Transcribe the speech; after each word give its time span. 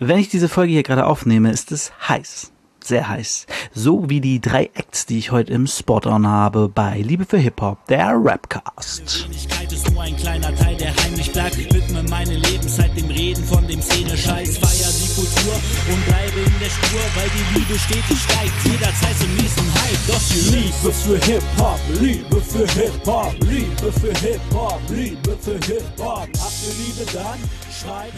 Wenn 0.00 0.18
ich 0.18 0.28
diese 0.28 0.48
Folge 0.48 0.72
hier 0.72 0.84
gerade 0.84 1.06
aufnehme, 1.06 1.50
ist 1.50 1.72
es 1.72 1.92
heiß. 2.08 2.52
Sehr 2.88 3.06
heiß. 3.06 3.44
So 3.74 4.08
wie 4.08 4.22
die 4.22 4.40
drei 4.40 4.70
Acts, 4.72 5.04
die 5.04 5.18
ich 5.18 5.30
heute 5.30 5.52
im 5.52 5.66
Spot-On 5.66 6.26
habe 6.26 6.70
bei 6.70 7.02
Liebe 7.02 7.26
für 7.26 7.36
Hip-Hop, 7.36 7.86
der 7.88 8.14
Rapcast. 8.16 9.28
Wenigkeit 9.28 9.70
ist 9.70 9.90
nur 9.90 10.00
ein 10.00 10.16
kleiner 10.16 10.54
Teil, 10.56 10.74
der 10.74 10.96
heimlich 10.96 11.30
bleibt. 11.30 11.58
Widme 11.58 12.02
meine 12.04 12.36
Lebenszeit 12.36 12.96
dem 12.96 13.10
Reden 13.10 13.44
von 13.44 13.68
dem 13.68 13.82
Szene-Scheiß. 13.82 14.56
Feier 14.56 14.88
die 14.88 15.14
Kultur 15.14 15.52
und 15.92 16.06
bleibe 16.06 16.40
in 16.40 16.58
der 16.60 16.70
Spur, 16.70 17.00
weil 17.14 17.28
die 17.28 17.58
Liebe 17.58 17.78
stetig 17.78 18.18
steigt. 18.22 18.54
Jederzeit 18.64 19.18
zum 19.18 19.34
nächsten 19.36 19.68
Hype. 19.74 20.06
Doch 20.06 20.22
die 20.32 20.56
Liebe 20.56 20.90
für 20.90 21.18
Hip-Hop, 21.26 21.80
Liebe 22.00 22.40
für 22.40 22.66
Hip-Hop, 22.72 23.34
Liebe 23.40 23.92
für 23.92 24.14
Hip-Hop, 24.26 24.80
Liebe 24.88 25.36
für 25.42 25.58
Hip-Hop. 25.66 26.28
Habt 26.40 26.62
ihr 26.64 26.72
Liebe 26.86 27.12
dann? 27.12 27.38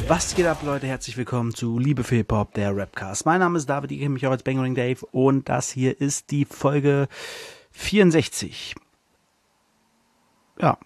Was 0.09 0.35
geht 0.35 0.47
ab, 0.47 0.63
Leute? 0.65 0.87
Herzlich 0.87 1.19
willkommen 1.19 1.55
zu 1.55 1.79
Liebe 1.79 2.03
für 2.03 2.15
Hip-Hop, 2.15 2.55
der 2.55 2.75
Rapcast. 2.75 3.27
Mein 3.27 3.41
Name 3.41 3.59
ist 3.59 3.69
David, 3.69 3.93
ich 3.93 3.99
kenne 3.99 4.11
mich 4.11 4.27
auch 4.27 4.31
als 4.31 4.43
Bangering 4.61 4.75
Dave 4.75 5.07
und 5.13 5.49
das 5.49 5.71
hier 5.71 6.01
ist 6.01 6.31
die 6.31 6.45
Folge 6.45 7.09
64. 7.73 8.75
Ja. 10.61 10.79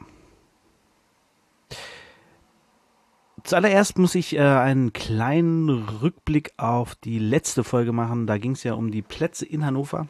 Zuallererst 3.42 3.98
muss 3.98 4.14
ich 4.14 4.36
äh, 4.36 4.40
einen 4.40 4.92
kleinen 4.92 5.68
Rückblick 5.68 6.52
auf 6.56 6.94
die 6.94 7.18
letzte 7.18 7.64
Folge 7.64 7.92
machen. 7.92 8.26
Da 8.26 8.38
ging 8.38 8.52
es 8.52 8.62
ja 8.62 8.74
um 8.74 8.90
die 8.90 9.02
Plätze 9.02 9.44
in 9.44 9.66
Hannover. 9.66 10.06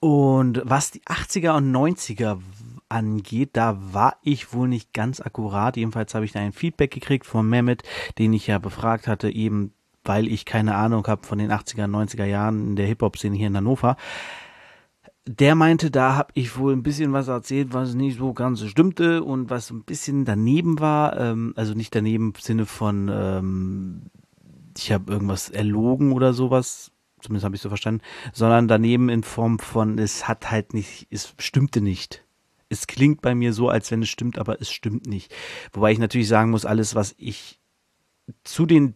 Und 0.00 0.60
was 0.64 0.90
die 0.90 1.00
80er 1.02 1.56
und 1.56 1.74
90er 1.74 2.40
angeht, 2.88 3.50
da 3.54 3.78
war 3.92 4.16
ich 4.22 4.52
wohl 4.52 4.68
nicht 4.68 4.92
ganz 4.92 5.20
akkurat. 5.20 5.76
Jedenfalls 5.76 6.14
habe 6.14 6.24
ich 6.24 6.32
da 6.32 6.40
ein 6.40 6.52
Feedback 6.52 6.90
gekriegt 6.90 7.24
von 7.24 7.48
Mehmet, 7.48 7.82
den 8.18 8.32
ich 8.32 8.46
ja 8.46 8.58
befragt 8.58 9.06
hatte, 9.06 9.30
eben 9.30 9.72
weil 10.08 10.26
ich 10.26 10.44
keine 10.44 10.74
Ahnung 10.74 11.06
habe 11.06 11.26
von 11.26 11.38
den 11.38 11.52
80er 11.52 11.84
und 11.84 11.94
90er 11.94 12.24
Jahren 12.24 12.68
in 12.68 12.76
der 12.76 12.86
Hip-Hop-Szene 12.86 13.36
hier 13.36 13.48
in 13.48 13.56
Hannover. 13.56 13.96
Der 15.26 15.54
meinte, 15.54 15.90
da 15.90 16.16
habe 16.16 16.32
ich 16.34 16.56
wohl 16.56 16.72
ein 16.72 16.82
bisschen 16.82 17.12
was 17.12 17.28
erzählt, 17.28 17.74
was 17.74 17.94
nicht 17.94 18.18
so 18.18 18.32
ganz 18.32 18.64
stimmte 18.64 19.22
und 19.22 19.50
was 19.50 19.70
ein 19.70 19.84
bisschen 19.84 20.24
daneben 20.24 20.80
war. 20.80 21.20
Ähm, 21.20 21.52
also 21.54 21.74
nicht 21.74 21.94
daneben 21.94 22.32
im 22.34 22.40
Sinne 22.40 22.64
von, 22.64 23.10
ähm, 23.12 24.02
ich 24.76 24.90
habe 24.90 25.12
irgendwas 25.12 25.50
erlogen 25.50 26.12
oder 26.12 26.32
sowas, 26.32 26.92
zumindest 27.20 27.44
habe 27.44 27.56
ich 27.56 27.60
so 27.60 27.68
verstanden, 27.68 28.00
sondern 28.32 28.68
daneben 28.68 29.10
in 29.10 29.22
Form 29.22 29.58
von, 29.58 29.98
es 29.98 30.26
hat 30.26 30.50
halt 30.50 30.72
nicht, 30.72 31.06
es 31.10 31.34
stimmte 31.38 31.82
nicht. 31.82 32.24
Es 32.70 32.86
klingt 32.86 33.20
bei 33.20 33.34
mir 33.34 33.52
so, 33.52 33.68
als 33.68 33.90
wenn 33.90 34.02
es 34.02 34.08
stimmt, 34.08 34.38
aber 34.38 34.60
es 34.60 34.70
stimmt 34.70 35.06
nicht. 35.06 35.34
Wobei 35.72 35.92
ich 35.92 35.98
natürlich 35.98 36.28
sagen 36.28 36.50
muss, 36.50 36.64
alles, 36.64 36.94
was 36.94 37.14
ich 37.18 37.58
zu 38.44 38.66
den 38.66 38.94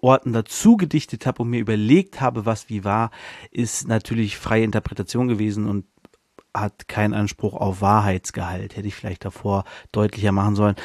Orten 0.00 0.32
dazu 0.32 0.76
gedichtet 0.76 1.26
habe 1.26 1.42
und 1.42 1.50
mir 1.50 1.60
überlegt 1.60 2.20
habe, 2.20 2.46
was 2.46 2.68
wie 2.68 2.84
war, 2.84 3.10
ist 3.50 3.86
natürlich 3.86 4.36
freie 4.36 4.64
Interpretation 4.64 5.28
gewesen 5.28 5.68
und 5.68 5.86
hat 6.54 6.88
keinen 6.88 7.14
Anspruch 7.14 7.54
auf 7.54 7.80
Wahrheitsgehalt. 7.80 8.76
Hätte 8.76 8.88
ich 8.88 8.94
vielleicht 8.94 9.24
davor 9.24 9.64
deutlicher 9.90 10.32
machen 10.32 10.54
sollen. 10.54 10.76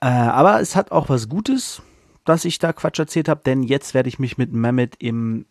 Äh, 0.00 0.06
aber 0.06 0.60
es 0.60 0.76
hat 0.76 0.92
auch 0.92 1.08
was 1.08 1.28
Gutes, 1.28 1.82
dass 2.24 2.44
ich 2.44 2.58
da 2.58 2.72
Quatsch 2.72 2.98
erzählt 2.98 3.28
habe, 3.28 3.42
denn 3.44 3.62
jetzt 3.62 3.94
werde 3.94 4.08
ich 4.08 4.18
mich 4.18 4.38
mit 4.38 4.52
Mehmet 4.52 4.96
im 4.98 5.46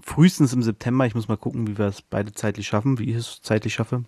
frühestens 0.00 0.52
im 0.52 0.62
September, 0.62 1.06
ich 1.06 1.14
muss 1.14 1.28
mal 1.28 1.36
gucken, 1.36 1.66
wie 1.66 1.78
wir 1.78 1.86
es 1.86 2.02
beide 2.02 2.32
zeitlich 2.32 2.66
schaffen, 2.66 2.98
wie 2.98 3.10
ich 3.10 3.16
es 3.16 3.40
zeitlich 3.40 3.74
schaffe, 3.74 4.04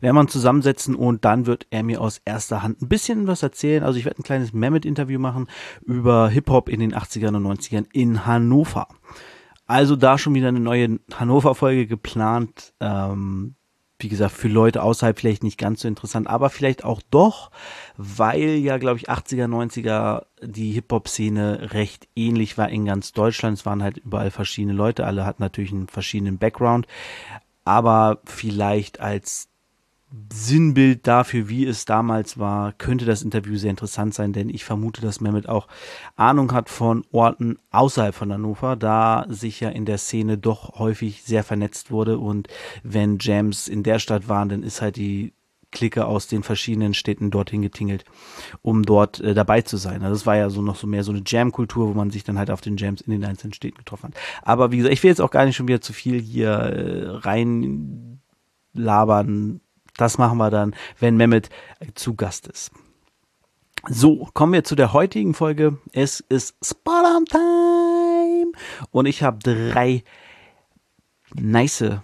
werden 0.00 0.16
wir 0.16 0.20
uns 0.20 0.32
zusammensetzen 0.32 0.94
und 0.94 1.24
dann 1.24 1.46
wird 1.46 1.66
er 1.70 1.82
mir 1.82 2.00
aus 2.00 2.20
erster 2.24 2.62
Hand 2.62 2.82
ein 2.82 2.88
bisschen 2.88 3.26
was 3.26 3.42
erzählen. 3.42 3.82
Also 3.82 3.98
ich 3.98 4.04
werde 4.04 4.20
ein 4.20 4.24
kleines 4.24 4.52
Mehmet-Interview 4.52 5.18
machen 5.18 5.48
über 5.84 6.28
Hip-Hop 6.28 6.68
in 6.68 6.80
den 6.80 6.94
80ern 6.94 7.36
und 7.36 7.46
90ern 7.46 7.86
in 7.92 8.26
Hannover. 8.26 8.88
Also 9.66 9.96
da 9.96 10.18
schon 10.18 10.34
wieder 10.34 10.48
eine 10.48 10.60
neue 10.60 10.98
Hannover-Folge 11.14 11.86
geplant. 11.86 12.74
Ähm, 12.80 13.54
wie 14.02 14.08
gesagt, 14.08 14.32
für 14.32 14.48
Leute 14.48 14.82
außerhalb 14.82 15.18
vielleicht 15.18 15.44
nicht 15.44 15.58
ganz 15.58 15.82
so 15.82 15.88
interessant, 15.88 16.26
aber 16.26 16.50
vielleicht 16.50 16.84
auch 16.84 17.00
doch, 17.10 17.50
weil 17.96 18.56
ja, 18.56 18.78
glaube 18.78 18.98
ich, 18.98 19.08
80er, 19.08 19.46
90er 19.46 20.24
die 20.42 20.72
Hip-Hop-Szene 20.72 21.72
recht 21.72 22.08
ähnlich 22.16 22.58
war 22.58 22.68
in 22.68 22.84
ganz 22.84 23.12
Deutschland. 23.12 23.58
Es 23.58 23.66
waren 23.66 23.82
halt 23.82 23.98
überall 23.98 24.30
verschiedene 24.30 24.74
Leute, 24.74 25.06
alle 25.06 25.24
hatten 25.24 25.42
natürlich 25.42 25.72
einen 25.72 25.88
verschiedenen 25.88 26.38
Background, 26.38 26.86
aber 27.64 28.20
vielleicht 28.24 29.00
als 29.00 29.48
Sinnbild 30.32 31.06
dafür, 31.06 31.48
wie 31.48 31.66
es 31.66 31.84
damals 31.84 32.38
war, 32.38 32.72
könnte 32.72 33.04
das 33.04 33.22
Interview 33.22 33.56
sehr 33.56 33.70
interessant 33.70 34.12
sein, 34.14 34.32
denn 34.32 34.50
ich 34.50 34.64
vermute, 34.64 35.00
dass 35.00 35.20
Mehmet 35.20 35.48
auch 35.48 35.68
Ahnung 36.16 36.52
hat 36.52 36.68
von 36.68 37.04
Orten 37.12 37.58
außerhalb 37.70 38.14
von 38.14 38.32
Hannover, 38.32 38.76
da 38.76 39.24
sich 39.28 39.60
ja 39.60 39.70
in 39.70 39.86
der 39.86 39.98
Szene 39.98 40.36
doch 40.36 40.78
häufig 40.78 41.22
sehr 41.22 41.44
vernetzt 41.44 41.90
wurde 41.90 42.18
und 42.18 42.48
wenn 42.82 43.18
Jams 43.20 43.68
in 43.68 43.82
der 43.82 43.98
Stadt 43.98 44.28
waren, 44.28 44.48
dann 44.48 44.62
ist 44.62 44.82
halt 44.82 44.96
die 44.96 45.32
Clique 45.70 46.04
aus 46.04 46.28
den 46.28 46.42
verschiedenen 46.42 46.92
Städten 46.92 47.30
dorthin 47.30 47.62
getingelt, 47.62 48.04
um 48.60 48.82
dort 48.84 49.20
äh, 49.20 49.32
dabei 49.32 49.62
zu 49.62 49.78
sein. 49.78 50.02
Also 50.02 50.14
das 50.14 50.26
war 50.26 50.36
ja 50.36 50.50
so 50.50 50.60
noch 50.60 50.76
so 50.76 50.86
mehr 50.86 51.02
so 51.02 51.12
eine 51.12 51.22
Jam-Kultur, 51.26 51.88
wo 51.88 51.94
man 51.94 52.10
sich 52.10 52.24
dann 52.24 52.38
halt 52.38 52.50
auf 52.50 52.60
den 52.60 52.76
Jams 52.76 53.00
in 53.00 53.12
den 53.12 53.24
einzelnen 53.24 53.54
Städten 53.54 53.78
getroffen 53.78 54.08
hat. 54.08 54.14
Aber 54.42 54.70
wie 54.70 54.76
gesagt, 54.76 54.92
ich 54.92 55.02
will 55.02 55.08
jetzt 55.10 55.22
auch 55.22 55.30
gar 55.30 55.46
nicht 55.46 55.56
schon 55.56 55.68
wieder 55.68 55.80
zu 55.80 55.94
viel 55.94 56.20
hier 56.20 56.50
äh, 56.50 57.08
rein 57.08 58.20
labern. 58.74 59.61
Das 59.96 60.18
machen 60.18 60.38
wir 60.38 60.50
dann, 60.50 60.74
wenn 60.98 61.16
Mehmet 61.16 61.50
zu 61.94 62.14
Gast 62.14 62.46
ist. 62.46 62.72
So, 63.88 64.28
kommen 64.32 64.52
wir 64.52 64.64
zu 64.64 64.76
der 64.76 64.92
heutigen 64.92 65.34
Folge. 65.34 65.78
Es 65.92 66.20
ist 66.20 66.54
Spot 66.64 67.24
Time 67.28 68.52
und 68.90 69.06
ich 69.06 69.22
habe 69.22 69.38
drei 69.40 70.04
nice, 71.34 71.98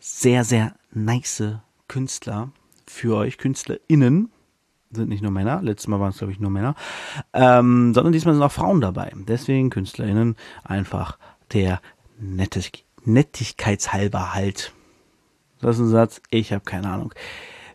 sehr, 0.00 0.44
sehr 0.44 0.74
nice 0.92 1.60
Künstler 1.88 2.50
für 2.86 3.16
euch, 3.16 3.38
KünstlerInnen. 3.38 4.30
Sind 4.90 5.08
nicht 5.08 5.22
nur 5.22 5.32
Männer, 5.32 5.62
letztes 5.62 5.88
Mal 5.88 6.00
waren 6.00 6.10
es, 6.10 6.18
glaube 6.18 6.32
ich, 6.32 6.40
nur 6.40 6.50
Männer, 6.50 6.74
ähm, 7.32 7.92
sondern 7.92 8.12
diesmal 8.12 8.34
sind 8.34 8.42
auch 8.42 8.52
Frauen 8.52 8.80
dabei. 8.80 9.12
Deswegen 9.14 9.70
KünstlerInnen 9.70 10.36
einfach 10.64 11.18
der 11.52 11.80
Nettig 12.18 12.84
Nettigkeitshalber 13.04 14.34
halt. 14.34 14.72
Das 15.60 15.76
ist 15.76 15.82
ein 15.82 15.88
Satz, 15.88 16.20
ich 16.30 16.52
habe 16.52 16.64
keine 16.64 16.88
Ahnung. 16.88 17.12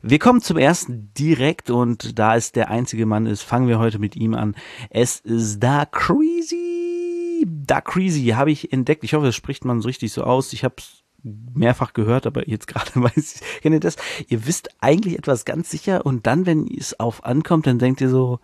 Wir 0.03 0.17
kommen 0.17 0.41
zum 0.41 0.57
ersten 0.57 1.11
direkt 1.13 1.69
und 1.69 2.17
da 2.17 2.35
es 2.35 2.51
der 2.51 2.69
einzige 2.71 3.05
Mann 3.05 3.27
ist, 3.27 3.43
fangen 3.43 3.67
wir 3.67 3.77
heute 3.77 3.99
mit 3.99 4.15
ihm 4.15 4.33
an. 4.33 4.55
Es 4.89 5.19
ist 5.19 5.59
Da 5.59 5.85
Crazy. 5.85 7.45
Da 7.45 7.81
Crazy 7.81 8.25
habe 8.29 8.51
ich 8.51 8.73
entdeckt. 8.73 9.03
Ich 9.03 9.13
hoffe, 9.13 9.27
das 9.27 9.35
spricht 9.35 9.63
man 9.63 9.79
so 9.81 9.87
richtig 9.87 10.11
so 10.11 10.23
aus. 10.23 10.53
Ich 10.53 10.63
habe 10.63 10.75
es 10.79 11.03
mehrfach 11.23 11.93
gehört, 11.93 12.25
aber 12.25 12.47
jetzt 12.49 12.67
gerade 12.67 12.91
weiß 12.95 13.35
ich, 13.35 13.61
kennt 13.61 13.75
ihr 13.75 13.79
das? 13.79 13.95
Ihr 14.27 14.47
wisst 14.47 14.69
eigentlich 14.79 15.17
etwas 15.17 15.45
ganz 15.45 15.69
sicher 15.69 16.05
und 16.05 16.25
dann, 16.25 16.47
wenn 16.47 16.67
es 16.67 16.99
auf 16.99 17.23
ankommt, 17.23 17.67
dann 17.67 17.77
denkt 17.77 18.01
ihr 18.01 18.09
so, 18.09 18.39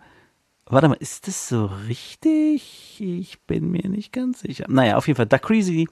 warte 0.66 0.88
mal, 0.88 0.94
ist 0.94 1.26
das 1.26 1.48
so 1.48 1.66
richtig? 1.88 3.00
Ich 3.00 3.40
bin 3.46 3.70
mir 3.70 3.88
nicht 3.88 4.12
ganz 4.12 4.40
sicher. 4.40 4.66
Naja, 4.68 4.96
auf 4.96 5.08
jeden 5.08 5.16
Fall, 5.16 5.26
Da 5.26 5.38
Crazy 5.38 5.88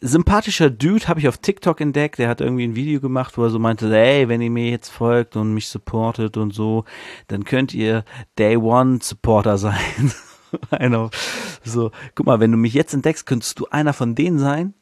sympathischer 0.00 0.70
Dude 0.70 1.08
habe 1.08 1.20
ich 1.20 1.28
auf 1.28 1.38
TikTok 1.38 1.80
entdeckt. 1.80 2.18
Der 2.18 2.28
hat 2.28 2.40
irgendwie 2.40 2.64
ein 2.64 2.76
Video 2.76 3.00
gemacht, 3.00 3.38
wo 3.38 3.44
er 3.44 3.50
so 3.50 3.58
meinte, 3.58 3.94
ey, 3.96 4.28
wenn 4.28 4.40
ihr 4.40 4.50
mir 4.50 4.70
jetzt 4.70 4.90
folgt 4.90 5.36
und 5.36 5.54
mich 5.54 5.68
supportet 5.68 6.36
und 6.36 6.52
so, 6.52 6.84
dann 7.28 7.44
könnt 7.44 7.74
ihr 7.74 8.04
Day 8.38 8.56
One 8.56 8.98
Supporter 9.02 9.58
sein. 9.58 10.12
einer, 10.70 11.10
so, 11.64 11.90
guck 12.14 12.26
mal, 12.26 12.40
wenn 12.40 12.52
du 12.52 12.56
mich 12.56 12.74
jetzt 12.74 12.94
entdeckst, 12.94 13.26
könntest 13.26 13.58
du 13.58 13.66
einer 13.70 13.92
von 13.92 14.14
denen 14.14 14.38
sein, 14.38 14.74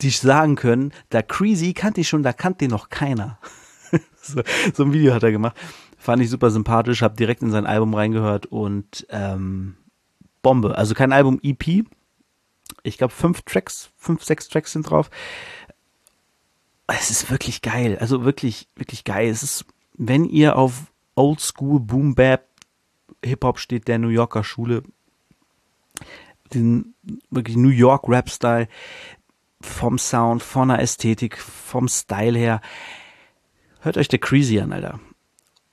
die 0.00 0.10
sagen 0.10 0.56
können, 0.56 0.92
da 1.10 1.22
Creasy 1.22 1.72
kannte 1.72 2.00
ich 2.00 2.08
schon, 2.08 2.22
da 2.22 2.32
kannte 2.32 2.68
noch 2.68 2.88
keiner. 2.88 3.38
so, 4.22 4.42
so 4.72 4.84
ein 4.84 4.92
Video 4.92 5.14
hat 5.14 5.22
er 5.22 5.32
gemacht. 5.32 5.56
Fand 5.98 6.22
ich 6.22 6.30
super 6.30 6.50
sympathisch, 6.50 7.02
habe 7.02 7.16
direkt 7.16 7.42
in 7.42 7.50
sein 7.50 7.66
Album 7.66 7.94
reingehört 7.94 8.46
und 8.46 9.06
ähm, 9.10 9.76
Bombe. 10.42 10.76
Also 10.76 10.94
kein 10.94 11.12
Album 11.12 11.40
EP, 11.42 11.86
ich 12.84 12.98
glaube, 12.98 13.12
fünf 13.12 13.42
Tracks, 13.42 13.90
fünf, 13.96 14.22
sechs 14.22 14.48
Tracks 14.48 14.72
sind 14.72 14.88
drauf. 14.88 15.10
Es 16.86 17.10
ist 17.10 17.30
wirklich 17.30 17.62
geil. 17.62 17.98
Also 17.98 18.24
wirklich, 18.24 18.68
wirklich 18.76 19.04
geil. 19.04 19.28
Es 19.28 19.42
ist, 19.42 19.64
wenn 19.94 20.24
ihr 20.24 20.56
auf 20.56 20.92
Oldschool 21.16 21.80
Boom 21.80 22.14
Bap 22.14 22.46
Hip-Hop 23.24 23.58
steht, 23.58 23.88
der 23.88 23.98
New 23.98 24.08
Yorker 24.08 24.44
Schule, 24.44 24.82
den 26.52 26.94
wirklich 27.30 27.56
New 27.56 27.70
York 27.70 28.06
Rap 28.06 28.28
Style, 28.28 28.68
vom 29.62 29.98
Sound, 29.98 30.42
von 30.42 30.68
der 30.68 30.80
Ästhetik, 30.80 31.38
vom 31.38 31.88
Style 31.88 32.38
her, 32.38 32.60
hört 33.80 33.96
euch 33.96 34.08
der 34.08 34.18
Crazy 34.18 34.60
an, 34.60 34.74
Alter. 34.74 35.00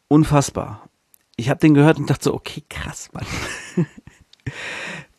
Unfassbar. 0.07 0.89
Ich 1.35 1.49
habe 1.49 1.59
den 1.59 1.73
gehört 1.73 1.97
und 1.97 2.09
dachte 2.09 2.25
so, 2.25 2.33
okay, 2.33 2.63
krass, 2.69 3.09
Mann. 3.11 3.25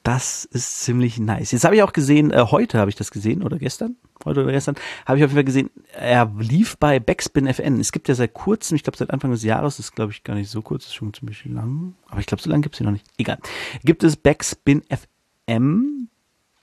Das 0.03 0.45
ist 0.47 0.83
ziemlich 0.83 1.19
nice. 1.21 1.53
Jetzt 1.53 1.65
habe 1.65 1.77
ich 1.77 1.83
auch 1.83 1.93
gesehen, 1.93 2.33
äh, 2.33 2.47
heute 2.51 2.79
habe 2.79 2.91
ich 2.91 2.97
das 2.97 3.13
gesehen 3.13 3.43
oder 3.43 3.59
gestern, 3.59 3.97
heute 4.25 4.43
oder 4.43 4.51
gestern, 4.51 4.75
habe 5.07 5.19
ich 5.19 5.25
auf 5.25 5.31
jeden 5.31 5.35
Fall 5.35 5.45
gesehen, 5.45 5.71
er 5.93 6.33
lief 6.39 6.77
bei 6.77 6.99
Backspin 6.99 7.47
FN. 7.47 7.79
Es 7.79 7.93
gibt 7.93 8.09
ja 8.09 8.15
seit 8.17 8.35
kurzem, 8.35 8.75
ich 8.75 8.83
glaube 8.83 8.99
seit 8.99 9.11
Anfang 9.11 9.31
des 9.31 9.45
Jahres, 9.45 9.79
ist 9.79 9.95
glaube 9.95 10.11
ich 10.11 10.25
gar 10.25 10.35
nicht 10.35 10.51
so 10.51 10.61
kurz, 10.61 10.87
ist 10.87 10.95
schon 10.95 11.15
ziemlich 11.15 11.45
lang, 11.45 11.95
aber 12.09 12.19
ich 12.19 12.27
glaube 12.27 12.43
so 12.43 12.51
lange 12.51 12.63
gibt 12.63 12.75
es 12.75 12.79
hier 12.79 12.85
noch 12.85 12.93
nicht. 12.93 13.07
Egal. 13.17 13.39
Gibt 13.85 14.03
es 14.03 14.17
Backspin 14.17 14.83
FM, 15.47 16.09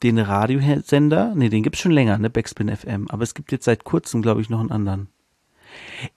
den 0.03 0.19
Radiosender? 0.19 1.33
Ne, 1.33 1.49
den 1.49 1.63
gibt 1.63 1.77
es 1.77 1.81
schon 1.81 1.93
länger, 1.93 2.17
ne, 2.17 2.29
Backspin 2.29 2.75
FM, 2.75 3.07
aber 3.09 3.23
es 3.23 3.33
gibt 3.33 3.53
jetzt 3.53 3.65
seit 3.65 3.85
kurzem, 3.85 4.21
glaube 4.21 4.41
ich, 4.41 4.49
noch 4.49 4.59
einen 4.59 4.71
anderen. 4.71 5.07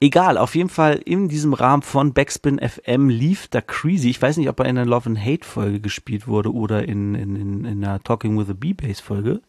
Egal, 0.01 0.39
auf 0.39 0.55
jeden 0.55 0.69
Fall 0.69 1.01
in 1.05 1.29
diesem 1.29 1.55
Rahmen 1.55 1.83
von 1.83 2.13
Backspin 2.13 2.61
FM 2.61 3.09
lief 3.09 3.49
da 3.49 3.61
Creasy. 3.61 4.11
Ich 4.11 4.23
weiß 4.23 4.37
nicht, 4.37 4.49
ob 4.49 4.61
er 4.61 4.67
in 4.67 4.77
der 4.77 4.87
Love 4.87 5.11
and 5.11 5.25
Hate 5.25 5.45
Folge 5.45 5.81
gespielt 5.81 6.29
wurde 6.29 6.53
oder 6.53 6.87
in, 6.87 7.15
in, 7.15 7.37
in, 7.37 7.65
in 7.65 7.85
einer 7.85 8.03
Talking 8.03 8.39
with 8.39 8.49
a 8.49 8.55
B-Bass 8.55 9.01
Folge. 9.01 9.41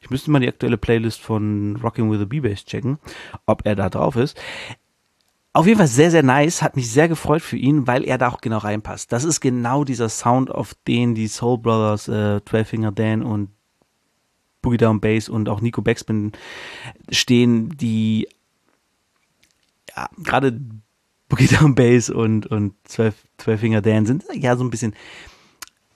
Ich 0.00 0.10
müsste 0.10 0.30
mal 0.30 0.40
die 0.40 0.48
aktuelle 0.48 0.76
Playlist 0.76 1.20
von 1.20 1.76
Rocking 1.82 2.10
with 2.10 2.20
a 2.20 2.24
B-Bass 2.24 2.64
checken, 2.64 2.98
ob 3.46 3.64
er 3.64 3.76
da 3.76 3.88
drauf 3.88 4.16
ist. 4.16 4.36
Auf 5.54 5.66
jeden 5.66 5.78
Fall 5.78 5.86
sehr, 5.86 6.10
sehr 6.10 6.22
nice, 6.22 6.62
hat 6.62 6.76
mich 6.76 6.90
sehr 6.90 7.08
gefreut 7.08 7.42
für 7.42 7.58
ihn, 7.58 7.86
weil 7.86 8.04
er 8.04 8.16
da 8.16 8.28
auch 8.28 8.40
genau 8.40 8.58
reinpasst. 8.58 9.12
Das 9.12 9.22
ist 9.22 9.40
genau 9.40 9.84
dieser 9.84 10.08
Sound, 10.08 10.50
auf 10.50 10.74
den 10.88 11.14
die 11.14 11.28
Soul 11.28 11.58
Brothers, 11.58 12.08
äh, 12.08 12.40
12 12.44 12.68
Finger 12.68 12.92
Dan 12.92 13.22
und 13.22 13.50
Boogie 14.62 14.78
Down 14.78 15.00
Bass 15.00 15.28
und 15.28 15.48
auch 15.48 15.60
Nico 15.60 15.82
Backspin 15.82 16.32
stehen, 17.10 17.76
die 17.76 18.28
ja, 19.96 20.08
gerade 20.18 20.60
Boogie 21.28 21.46
Down 21.46 21.74
Bass 21.74 22.10
und, 22.10 22.46
und 22.46 22.74
12, 22.84 23.14
12 23.38 23.60
Finger 23.60 23.80
Dan 23.80 24.06
sind 24.06 24.24
ja 24.34 24.56
so 24.56 24.64
ein 24.64 24.70
bisschen 24.70 24.94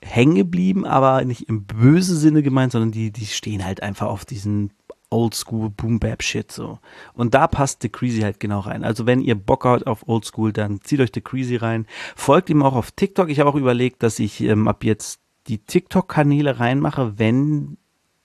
hängen 0.01 0.37
geblieben, 0.37 0.85
aber 0.85 1.25
nicht 1.25 1.49
im 1.49 1.65
böse 1.65 2.17
Sinne 2.17 2.43
gemeint, 2.43 2.73
sondern 2.73 2.93
die, 2.93 3.11
die 3.11 3.27
stehen 3.27 3.65
halt 3.65 3.83
einfach 3.83 4.07
auf 4.07 4.25
diesen 4.25 4.71
Oldschool 5.11 5.71
Boom 5.71 5.99
Bap 5.99 6.23
Shit 6.23 6.51
so. 6.51 6.79
Und 7.15 7.35
da 7.35 7.47
passt 7.47 7.83
The 7.83 7.89
Creasy 7.89 8.21
halt 8.21 8.41
genau 8.41 8.61
rein. 8.61 8.85
Also 8.85 9.07
wenn 9.07 9.21
ihr 9.21 9.35
Bock 9.35 9.65
habt 9.65 9.87
auf 9.87 10.09
Oldschool, 10.09 10.53
dann 10.53 10.81
zieht 10.83 11.01
euch 11.01 11.11
The 11.15 11.21
Creasy 11.21 11.57
rein. 11.57 11.87
Folgt 12.15 12.51
ihm 12.51 12.63
auch 12.63 12.75
auf 12.75 12.91
TikTok. 12.91 13.29
Ich 13.29 13.41
habe 13.41 13.51
auch 13.51 13.55
überlegt, 13.55 14.03
dass 14.03 14.19
ich 14.19 14.41
ähm, 14.41 14.69
ab 14.69 14.85
jetzt 14.85 15.21
die 15.49 15.59
TikTok-Kanäle 15.59 16.59
reinmache, 16.59 17.19
wenn 17.19 17.77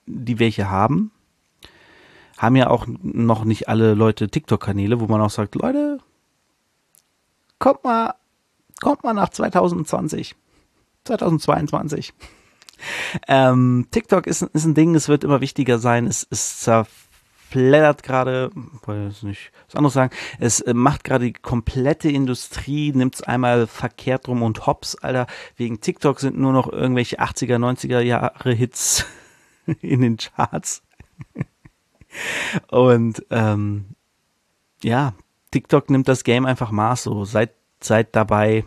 die 0.07 0.39
welche 0.39 0.69
haben. 0.69 1.11
Haben 2.41 2.55
ja 2.55 2.71
auch 2.71 2.87
noch 2.87 3.43
nicht 3.43 3.69
alle 3.69 3.93
Leute 3.93 4.27
TikTok-Kanäle, 4.27 4.99
wo 4.99 5.05
man 5.05 5.21
auch 5.21 5.29
sagt, 5.29 5.53
Leute, 5.53 5.99
kommt 7.59 7.83
mal, 7.83 8.15
kommt 8.79 9.03
mal 9.03 9.13
nach 9.13 9.29
2020. 9.29 10.35
2022. 11.05 12.13
Ähm, 13.27 13.85
TikTok 13.91 14.25
ist, 14.25 14.41
ist 14.41 14.65
ein 14.65 14.73
Ding, 14.73 14.95
es 14.95 15.07
wird 15.07 15.23
immer 15.23 15.39
wichtiger 15.39 15.77
sein. 15.77 16.07
Es, 16.07 16.25
es 16.31 16.61
zerfleddert 16.61 18.01
gerade, 18.01 18.49
wollte 18.87 19.09
ich 19.11 19.21
nicht 19.21 19.51
was 19.67 19.75
anderes 19.75 19.93
sagen, 19.93 20.11
es 20.39 20.61
äh, 20.61 20.73
macht 20.73 21.03
gerade 21.03 21.25
die 21.25 21.33
komplette 21.33 22.09
Industrie, 22.09 22.91
nimmt 22.91 23.13
es 23.13 23.21
einmal 23.21 23.67
verkehrt 23.67 24.27
rum 24.27 24.41
und 24.41 24.65
hops, 24.65 24.95
Alter. 24.95 25.27
Wegen 25.57 25.79
TikTok 25.79 26.19
sind 26.19 26.39
nur 26.39 26.53
noch 26.53 26.73
irgendwelche 26.73 27.19
80er, 27.19 27.57
90er 27.57 27.99
Jahre 27.99 28.51
Hits 28.51 29.05
in 29.81 30.01
den 30.01 30.17
Charts. 30.17 30.81
Und 32.69 33.25
ähm, 33.29 33.85
ja, 34.83 35.13
TikTok 35.51 35.89
nimmt 35.89 36.07
das 36.07 36.23
Game 36.23 36.45
einfach 36.45 36.71
Maß 36.71 37.03
so. 37.03 37.25
Seid, 37.25 37.51
seid 37.81 38.15
dabei, 38.15 38.65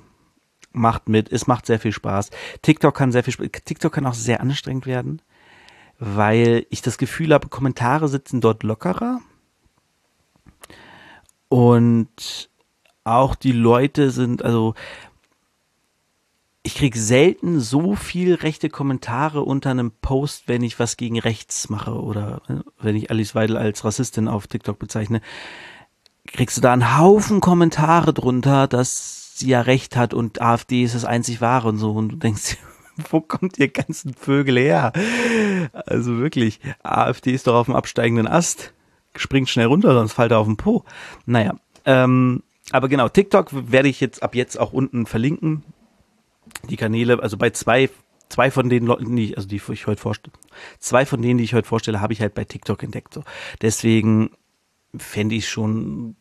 macht 0.73 1.09
mit, 1.09 1.33
es 1.33 1.47
macht 1.47 1.67
sehr 1.67 1.81
viel 1.81 1.93
Spaß. 1.93 2.31
TikTok 2.63 2.95
kann 2.95 3.13
sehr 3.13 3.25
viel 3.25 3.33
Spaß, 3.33 3.49
TikTok 3.65 3.93
kann 3.93 4.07
auch 4.07 4.15
sehr 4.15 4.41
anstrengend 4.41 4.87
werden, 4.87 5.23
weil 5.99 6.67
ich 6.71 6.83
das 6.83 6.99
Gefühl 6.99 7.33
habe, 7.33 7.49
Kommentare 7.49 8.09
sitzen 8.09 8.41
dort 8.41 8.63
lockerer 8.63 9.21
und 11.49 12.51
auch 13.05 13.35
die 13.35 13.53
Leute 13.53 14.11
sind, 14.11 14.43
also 14.43 14.75
ich 16.67 16.77
krieg 16.77 16.97
selten 16.97 17.61
so 17.61 17.95
viel 17.95 18.35
rechte 18.35 18.71
Kommentare 18.71 19.43
unter 19.43 19.71
einem 19.71 19.93
Post, 19.93 20.45
wenn 20.49 20.63
ich 20.63 20.79
was 20.79 20.97
gegen 20.97 21.19
rechts 21.19 21.69
mache 21.69 21.93
oder 21.93 22.41
äh, 22.49 22.55
wenn 22.81 22.97
ich 22.97 23.11
Alice 23.11 23.35
Weidel 23.35 23.59
als 23.59 23.85
Rassistin 23.85 24.29
auf 24.29 24.47
TikTok 24.47 24.79
bezeichne. 24.79 25.21
Kriegst 26.27 26.57
du 26.57 26.63
da 26.63 26.73
einen 26.73 26.99
Haufen 26.99 27.43
Kommentare 27.43 28.15
drunter, 28.15 28.67
dass 28.67 29.39
sie 29.39 29.49
ja 29.49 29.61
recht 29.61 29.95
hat 29.95 30.15
und 30.15 30.41
AfD 30.41 30.83
ist 30.85 30.95
das 30.95 31.05
einzig 31.05 31.43
wahre 31.43 31.69
und 31.69 31.77
so. 31.77 31.93
Und 31.93 32.09
du 32.09 32.17
denkst, 32.17 32.57
wo 33.11 33.21
kommt 33.21 33.59
ihr 33.59 33.69
ganzen 33.69 34.15
Vögel 34.15 34.59
her? 34.59 34.95
Also 35.75 36.17
wirklich, 36.17 36.61
AfD 36.83 37.33
ist 37.33 37.47
doch 37.47 37.57
auf 37.57 37.67
dem 37.67 37.77
absteigenden 37.77 38.27
Ast. 38.27 38.73
Springt 39.17 39.51
schnell 39.51 39.67
runter, 39.67 39.93
sonst 39.93 40.15
fällt 40.15 40.33
er 40.33 40.39
auf 40.39 40.47
den 40.47 40.57
Po. 40.57 40.85
Naja, 41.27 41.57
ähm, 41.85 42.43
aber 42.71 42.89
genau, 42.89 43.11
TikTok 43.11 43.51
werde 43.53 43.89
ich 43.89 44.01
jetzt 44.01 44.23
ab 44.23 44.35
jetzt 44.35 44.59
auch 44.59 44.73
unten 44.73 45.05
verlinken. 45.05 45.63
Die 46.69 46.77
Kanäle, 46.77 47.23
also 47.23 47.37
bei 47.37 47.51
zwei, 47.51 47.91
zwei 48.29 48.51
von 48.51 48.69
den 48.69 48.87
Leuten, 48.87 49.17
die 49.17 49.25
ich, 49.25 49.37
also 49.37 49.49
die 49.49 49.57
ich 49.57 49.87
heute 49.87 50.01
vorstelle, 50.01 50.33
zwei 50.79 51.07
von 51.07 51.21
denen, 51.23 51.39
die 51.39 51.45
ich 51.45 51.55
heute 51.55 51.69
vorstelle, 51.69 52.01
habe 52.01 52.13
ich 52.13 52.21
halt 52.21 52.35
bei 52.35 52.45
TikTok 52.45 52.83
entdeckt. 52.83 53.15
So. 53.15 53.23
Deswegen 53.61 54.31
fände 54.97 55.35
ich 55.35 55.49
schon 55.49 56.17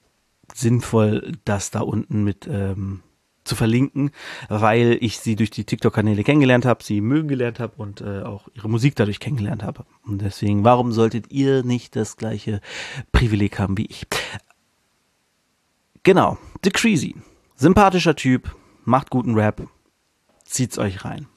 sinnvoll, 0.54 1.34
das 1.46 1.72
da 1.72 1.82
unten 1.82 2.24
mit 2.24 2.48
ähm, 2.48 3.02
zu 3.44 3.56
verlinken, 3.56 4.12
weil 4.50 4.98
ich 5.02 5.20
sie 5.20 5.36
durch 5.36 5.50
die 5.50 5.66
TikTok-Kanäle 5.66 6.24
kennengelernt 6.24 6.66
habe, 6.66 6.84
sie 6.84 7.02
mögen 7.02 7.28
gelernt 7.28 7.60
habe 7.60 7.74
und 7.78 8.02
äh, 8.02 8.22
auch 8.22 8.48
ihre 8.54 8.70
Musik 8.70 8.96
dadurch 8.96 9.20
kennengelernt 9.20 9.64
habe. 9.64 9.86
Und 10.06 10.22
deswegen, 10.22 10.64
warum 10.64 10.92
solltet 10.92 11.32
ihr 11.32 11.64
nicht 11.64 11.96
das 11.96 12.18
gleiche 12.18 12.62
Privileg 13.12 13.60
haben 13.60 13.78
wie 13.78 13.86
ich? 13.86 14.08
Genau, 16.04 16.38
The 16.64 16.72
Creasy. 16.72 17.16
Sympathischer 17.56 18.16
Typ, 18.16 18.56
macht 18.84 19.10
guten 19.10 19.36
Rap, 19.36 19.68
zieht's 20.46 20.78
euch 20.78 21.06
rein. 21.06 21.28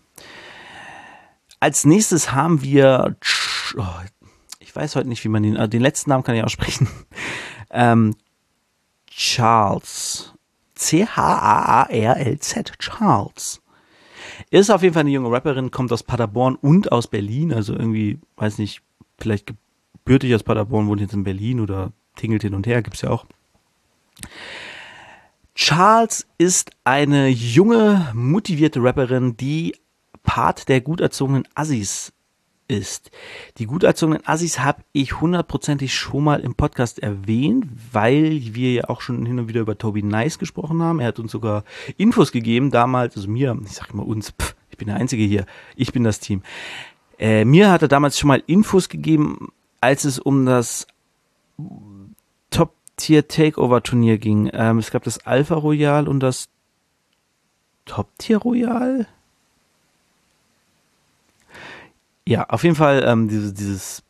Als 1.60 1.84
nächstes 1.84 2.32
haben 2.32 2.62
wir, 2.62 3.16
oh, 3.76 3.84
ich 4.60 4.74
weiß 4.74 4.96
heute 4.96 5.08
nicht, 5.08 5.24
wie 5.24 5.28
man 5.28 5.42
den, 5.42 5.56
äh, 5.56 5.68
den 5.68 5.80
letzten 5.80 6.10
Namen 6.10 6.24
kann 6.24 6.34
ich 6.34 6.44
aussprechen. 6.44 6.88
Ähm, 7.68 8.14
Charles. 9.08 10.32
C-H-A-A-R-L-Z. 10.76 12.78
Charles. 12.78 13.60
Ist 14.50 14.70
auf 14.70 14.82
jeden 14.82 14.94
Fall 14.94 15.00
eine 15.00 15.10
junge 15.10 15.30
Rapperin, 15.30 15.70
kommt 15.70 15.92
aus 15.92 16.02
Paderborn 16.02 16.54
und 16.54 16.92
aus 16.92 17.08
Berlin. 17.08 17.52
Also 17.52 17.74
irgendwie, 17.74 18.20
weiß 18.36 18.58
nicht, 18.58 18.82
vielleicht 19.18 19.46
gebürtig 19.46 20.34
aus 20.34 20.42
Paderborn, 20.42 20.86
wohnt 20.86 21.00
jetzt 21.00 21.14
in 21.14 21.24
Berlin 21.24 21.60
oder 21.60 21.92
tingelt 22.14 22.42
hin 22.42 22.54
und 22.54 22.66
her, 22.66 22.82
gibt's 22.82 23.02
ja 23.02 23.10
auch. 23.10 23.26
Charles 25.56 26.26
ist 26.36 26.70
eine 26.84 27.28
junge, 27.28 28.10
motivierte 28.12 28.82
Rapperin, 28.82 29.38
die 29.38 29.74
Part 30.22 30.68
der 30.68 30.82
gut 30.82 31.00
erzogenen 31.00 31.48
Assis 31.54 32.12
ist. 32.68 33.10
Die 33.56 33.64
gut 33.64 33.82
erzogenen 33.82 34.20
Assis 34.26 34.58
habe 34.58 34.82
ich 34.92 35.18
hundertprozentig 35.18 35.94
schon 35.94 36.24
mal 36.24 36.40
im 36.40 36.56
Podcast 36.56 36.98
erwähnt, 36.98 37.66
weil 37.90 38.42
wir 38.52 38.74
ja 38.74 38.84
auch 38.90 39.00
schon 39.00 39.24
hin 39.24 39.38
und 39.38 39.48
wieder 39.48 39.62
über 39.62 39.78
Toby 39.78 40.02
Nice 40.02 40.38
gesprochen 40.38 40.82
haben. 40.82 41.00
Er 41.00 41.06
hat 41.08 41.18
uns 41.18 41.32
sogar 41.32 41.64
Infos 41.96 42.32
gegeben 42.32 42.70
damals, 42.70 43.16
also 43.16 43.30
mir, 43.30 43.58
ich 43.64 43.72
sag 43.72 43.94
immer 43.94 44.06
uns, 44.06 44.34
pff, 44.38 44.54
ich 44.70 44.76
bin 44.76 44.88
der 44.88 44.98
Einzige 44.98 45.22
hier, 45.22 45.46
ich 45.74 45.90
bin 45.90 46.04
das 46.04 46.20
Team. 46.20 46.42
Äh, 47.18 47.46
mir 47.46 47.70
hat 47.70 47.80
er 47.80 47.88
damals 47.88 48.18
schon 48.18 48.28
mal 48.28 48.42
Infos 48.46 48.90
gegeben, 48.90 49.48
als 49.80 50.04
es 50.04 50.18
um 50.18 50.44
das 50.44 50.86
Top-Tier-Takeover-Turnier 52.96 54.18
ging. 54.18 54.50
Ähm, 54.52 54.78
es 54.78 54.90
gab 54.90 55.04
das 55.04 55.26
Alpha 55.26 55.54
Royal 55.54 56.08
und 56.08 56.20
das 56.20 56.48
Top-Tier 57.84 58.38
Royal 58.38 59.06
Ja, 62.28 62.44
auf 62.48 62.64
jeden 62.64 62.74
Fall 62.74 63.04
ähm, 63.06 63.28
dieses, 63.28 63.54
dieses, 63.54 64.02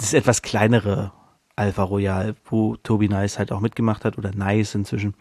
dieses 0.00 0.14
etwas 0.14 0.42
kleinere 0.42 1.12
Alpha 1.54 1.84
Royal, 1.84 2.34
wo 2.46 2.76
Toby 2.76 3.08
Nice 3.08 3.38
halt 3.38 3.52
auch 3.52 3.60
mitgemacht 3.60 4.04
hat 4.04 4.18
oder 4.18 4.32
Nice 4.34 4.74
inzwischen. 4.74 5.14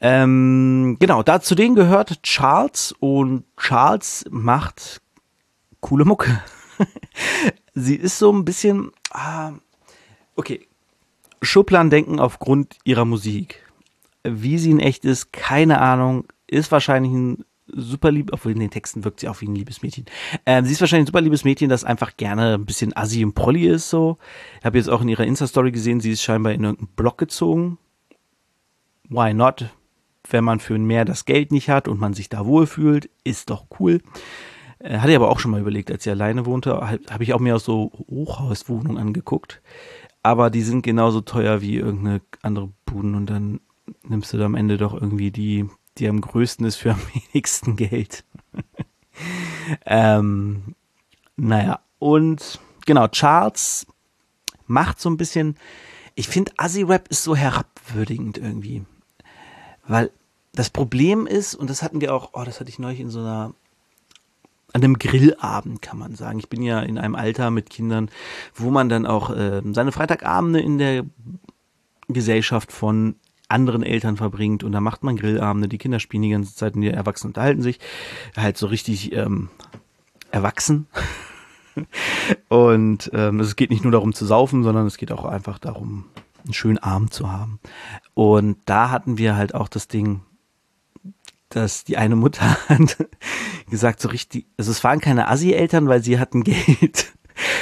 Ähm, 0.00 0.96
genau, 0.98 1.22
da 1.22 1.40
zu 1.40 1.54
denen 1.54 1.76
gehört 1.76 2.22
Charles 2.22 2.92
und 2.98 3.44
Charles 3.56 4.24
macht 4.30 5.00
coole 5.80 6.04
Mucke. 6.04 6.42
Sie 7.74 7.94
ist 7.94 8.18
so 8.18 8.32
ein 8.32 8.44
bisschen, 8.44 8.90
ah, 9.10 9.52
okay, 10.34 10.67
Schubladendenken 11.42 12.20
aufgrund 12.20 12.76
ihrer 12.84 13.04
Musik. 13.04 13.62
Wie 14.24 14.58
sie 14.58 14.70
in 14.70 14.80
echt 14.80 15.04
ist, 15.04 15.32
keine 15.32 15.80
Ahnung, 15.80 16.24
ist 16.46 16.72
wahrscheinlich 16.72 17.12
ein 17.12 17.44
super 17.70 18.10
lieb, 18.10 18.30
obwohl 18.32 18.52
in 18.52 18.60
den 18.60 18.70
Texten 18.70 19.04
wirkt 19.04 19.20
sie 19.20 19.28
auch 19.28 19.40
wie 19.40 19.46
ein 19.46 19.54
liebes 19.54 19.82
Mädchen. 19.82 20.06
Ähm, 20.46 20.64
sie 20.64 20.72
ist 20.72 20.80
wahrscheinlich 20.80 21.04
ein 21.04 21.08
super 21.08 21.20
liebes 21.20 21.44
Mädchen, 21.44 21.68
das 21.68 21.84
einfach 21.84 22.16
gerne 22.16 22.54
ein 22.54 22.64
bisschen 22.64 22.96
assi 22.96 23.24
und 23.24 23.34
prolli 23.34 23.66
ist, 23.66 23.90
so. 23.90 24.18
Ich 24.58 24.64
habe 24.64 24.78
jetzt 24.78 24.88
auch 24.88 25.02
in 25.02 25.08
ihrer 25.08 25.24
Insta-Story 25.24 25.70
gesehen, 25.70 26.00
sie 26.00 26.12
ist 26.12 26.22
scheinbar 26.22 26.52
in 26.52 26.64
irgendeinen 26.64 26.94
Block 26.96 27.18
gezogen. 27.18 27.78
Why 29.08 29.34
not? 29.34 29.66
Wenn 30.30 30.44
man 30.44 30.60
für 30.60 30.78
mehr 30.78 31.04
das 31.04 31.24
Geld 31.24 31.52
nicht 31.52 31.70
hat 31.70 31.88
und 31.88 32.00
man 32.00 32.14
sich 32.14 32.28
da 32.28 32.44
wohlfühlt, 32.44 33.10
ist 33.24 33.50
doch 33.50 33.66
cool. 33.78 34.00
Äh, 34.78 34.98
hatte 34.98 35.10
ich 35.10 35.16
aber 35.16 35.30
auch 35.30 35.38
schon 35.38 35.50
mal 35.50 35.60
überlegt, 35.60 35.90
als 35.90 36.06
ich 36.06 36.12
alleine 36.12 36.46
wohnte, 36.46 36.80
habe 36.80 37.22
ich 37.22 37.34
auch 37.34 37.40
mir 37.40 37.56
auch 37.56 37.60
so 37.60 37.92
Hochhauswohnungen 38.10 38.98
angeguckt. 38.98 39.60
Aber 40.22 40.50
die 40.50 40.62
sind 40.62 40.82
genauso 40.82 41.20
teuer 41.20 41.60
wie 41.60 41.76
irgendeine 41.76 42.20
andere 42.42 42.70
Buden 42.84 43.14
und 43.14 43.26
dann 43.26 43.60
nimmst 44.02 44.32
du 44.32 44.38
da 44.38 44.44
am 44.44 44.54
Ende 44.54 44.76
doch 44.76 44.94
irgendwie 44.94 45.30
die, 45.30 45.68
die 45.98 46.08
am 46.08 46.20
größten 46.20 46.66
ist 46.66 46.76
für 46.76 46.92
am 46.92 47.00
wenigsten 47.32 47.76
Geld. 47.76 48.24
ähm, 49.86 50.74
naja, 51.36 51.80
und 51.98 52.60
genau, 52.86 53.08
Charles 53.08 53.86
macht 54.66 55.00
so 55.00 55.08
ein 55.08 55.16
bisschen, 55.16 55.56
ich 56.14 56.28
finde, 56.28 56.52
Assi-Rap 56.56 57.08
ist 57.08 57.22
so 57.22 57.34
herabwürdigend 57.34 58.38
irgendwie. 58.38 58.84
Weil 59.86 60.10
das 60.52 60.70
Problem 60.70 61.26
ist, 61.26 61.54
und 61.54 61.70
das 61.70 61.82
hatten 61.82 62.00
wir 62.00 62.14
auch, 62.14 62.30
oh, 62.32 62.44
das 62.44 62.60
hatte 62.60 62.70
ich 62.70 62.78
neulich 62.78 63.00
in 63.00 63.10
so 63.10 63.20
einer, 63.20 63.54
an 64.72 64.82
einem 64.82 64.98
Grillabend, 64.98 65.82
kann 65.82 65.98
man 65.98 66.14
sagen. 66.14 66.38
Ich 66.38 66.48
bin 66.48 66.62
ja 66.62 66.80
in 66.80 66.98
einem 66.98 67.14
Alter 67.14 67.50
mit 67.50 67.70
Kindern, 67.70 68.10
wo 68.54 68.70
man 68.70 68.88
dann 68.88 69.06
auch 69.06 69.30
äh, 69.30 69.62
seine 69.72 69.92
Freitagabende 69.92 70.60
in 70.60 70.78
der 70.78 71.04
Gesellschaft 72.08 72.72
von 72.72 73.16
anderen 73.48 73.82
Eltern 73.82 74.16
verbringt 74.16 74.62
und 74.62 74.72
da 74.72 74.80
macht 74.80 75.02
man 75.02 75.16
Grillabende, 75.16 75.68
die 75.68 75.78
Kinder 75.78 76.00
spielen 76.00 76.22
die 76.22 76.30
ganze 76.30 76.54
Zeit 76.54 76.74
und 76.74 76.82
die 76.82 76.90
Erwachsenen 76.90 77.30
unterhalten 77.30 77.62
sich 77.62 77.80
halt 78.36 78.58
so 78.58 78.66
richtig 78.66 79.12
ähm, 79.12 79.48
erwachsen. 80.30 80.86
und 82.48 83.10
ähm, 83.14 83.40
es 83.40 83.56
geht 83.56 83.70
nicht 83.70 83.84
nur 83.84 83.92
darum 83.92 84.12
zu 84.12 84.26
saufen, 84.26 84.64
sondern 84.64 84.86
es 84.86 84.98
geht 84.98 85.12
auch 85.12 85.24
einfach 85.24 85.58
darum, 85.58 86.04
einen 86.44 86.52
schönen 86.52 86.78
Abend 86.78 87.14
zu 87.14 87.32
haben. 87.32 87.58
Und 88.14 88.58
da 88.66 88.90
hatten 88.90 89.16
wir 89.16 89.36
halt 89.36 89.54
auch 89.54 89.68
das 89.68 89.88
Ding, 89.88 90.20
dass 91.48 91.84
die 91.84 91.96
eine 91.96 92.16
Mutter 92.16 92.56
hat 92.68 92.96
gesagt, 93.70 94.00
so 94.00 94.08
richtig, 94.08 94.46
also 94.56 94.70
es 94.70 94.82
waren 94.84 95.00
keine 95.00 95.28
Assi-Eltern, 95.28 95.88
weil 95.88 96.02
sie 96.02 96.18
hatten 96.18 96.42
Geld. 96.44 97.12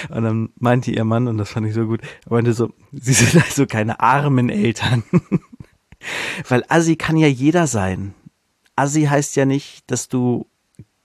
Und 0.09 0.23
dann 0.23 0.49
meinte 0.59 0.91
ihr 0.91 1.05
Mann, 1.05 1.29
und 1.29 1.39
das 1.39 1.51
fand 1.51 1.67
ich 1.67 1.75
so 1.75 1.87
gut, 1.87 2.01
meinte 2.29 2.53
so, 2.53 2.73
sie 2.93 3.13
sind 3.13 3.43
also 3.45 3.67
keine 3.67 4.01
armen 4.01 4.49
Eltern. 4.49 5.03
Weil 6.49 6.65
Assi 6.69 6.97
kann 6.97 7.17
ja 7.17 7.27
jeder 7.27 7.67
sein. 7.67 8.15
Assi 8.77 9.05
heißt 9.05 9.37
ja 9.37 9.45
nicht, 9.45 9.91
dass 9.91 10.09
du 10.09 10.47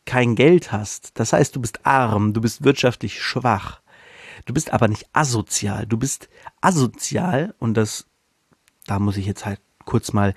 kein 0.06 0.36
Geld 0.36 0.72
hast. 0.72 1.12
Das 1.20 1.34
heißt, 1.34 1.56
du 1.56 1.62
bist 1.62 1.86
arm, 1.86 2.34
du 2.34 2.42
bist 2.42 2.64
wirtschaftlich 2.64 3.22
schwach. 3.22 3.82
Du 4.46 4.54
bist 4.54 4.74
aber 4.74 4.88
nicht 4.88 5.08
asozial. 5.14 5.86
Du 5.86 5.98
bist 5.98 6.30
asozial 6.62 7.54
und 7.60 7.76
das, 7.76 8.08
da 8.88 9.00
muss 9.00 9.18
ich 9.18 9.26
jetzt 9.26 9.46
halt 9.46 9.62
kurz 9.86 10.14
mal 10.14 10.34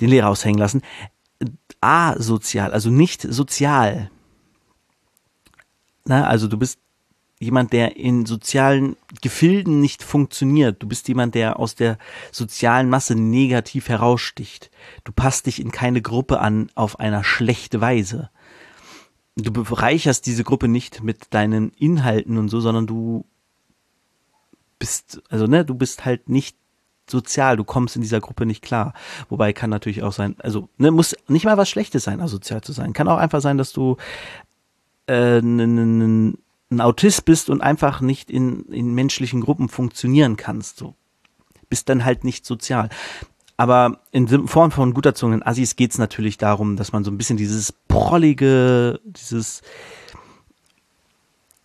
den 0.00 0.08
Lehrer 0.08 0.28
aushängen 0.28 0.58
lassen. 0.58 0.82
Asozial, 1.80 2.72
also 2.72 2.90
nicht 2.90 3.22
sozial. 3.22 4.10
Na, 6.04 6.26
also 6.26 6.48
du 6.48 6.58
bist 6.58 6.78
jemand, 7.38 7.72
der 7.72 7.96
in 7.96 8.26
sozialen 8.26 8.96
Gefilden 9.22 9.80
nicht 9.80 10.02
funktioniert. 10.02 10.82
Du 10.82 10.86
bist 10.86 11.08
jemand, 11.08 11.34
der 11.34 11.58
aus 11.58 11.74
der 11.74 11.98
sozialen 12.30 12.90
Masse 12.90 13.14
negativ 13.14 13.88
heraussticht. 13.88 14.70
Du 15.04 15.12
passt 15.12 15.46
dich 15.46 15.60
in 15.60 15.72
keine 15.72 16.02
Gruppe 16.02 16.40
an 16.40 16.70
auf 16.74 17.00
einer 17.00 17.24
schlechte 17.24 17.80
Weise. 17.80 18.30
Du 19.36 19.50
bereicherst 19.50 20.26
diese 20.26 20.44
Gruppe 20.44 20.68
nicht 20.68 21.02
mit 21.02 21.32
deinen 21.32 21.70
Inhalten 21.70 22.36
und 22.36 22.48
so, 22.50 22.60
sondern 22.60 22.86
du 22.86 23.24
bist, 24.78 25.22
also 25.30 25.46
ne, 25.46 25.64
du 25.64 25.74
bist 25.74 26.04
halt 26.04 26.28
nicht 26.28 26.56
sozial, 27.10 27.56
du 27.56 27.64
kommst 27.64 27.96
in 27.96 28.02
dieser 28.02 28.20
Gruppe 28.20 28.46
nicht 28.46 28.62
klar. 28.62 28.94
Wobei 29.28 29.52
kann 29.52 29.70
natürlich 29.70 30.02
auch 30.02 30.12
sein, 30.12 30.36
also 30.38 30.68
ne, 30.78 30.90
muss 30.90 31.16
nicht 31.28 31.44
mal 31.44 31.56
was 31.56 31.68
Schlechtes 31.68 32.04
sein, 32.04 32.20
asozial 32.20 32.62
zu 32.62 32.72
sein. 32.72 32.92
Kann 32.92 33.08
auch 33.08 33.18
einfach 33.18 33.40
sein, 33.40 33.58
dass 33.58 33.72
du 33.72 33.96
äh, 35.06 35.38
ein 35.40 36.38
Autist 36.78 37.24
bist 37.24 37.50
und 37.50 37.60
einfach 37.60 38.00
nicht 38.00 38.30
in, 38.30 38.64
in 38.66 38.94
menschlichen 38.94 39.40
Gruppen 39.40 39.68
funktionieren 39.68 40.36
kannst. 40.36 40.76
So 40.76 40.94
bist 41.68 41.88
dann 41.88 42.04
halt 42.04 42.24
nicht 42.24 42.44
sozial. 42.44 42.90
Aber 43.56 44.00
in 44.10 44.48
Form 44.48 44.70
von 44.70 44.94
gut 44.94 45.04
erzogenen 45.04 45.42
Assis 45.42 45.76
geht's 45.76 45.98
natürlich 45.98 46.38
darum, 46.38 46.76
dass 46.76 46.92
man 46.92 47.04
so 47.04 47.10
ein 47.10 47.18
bisschen 47.18 47.36
dieses 47.36 47.72
prollige, 47.88 49.00
dieses, 49.04 49.60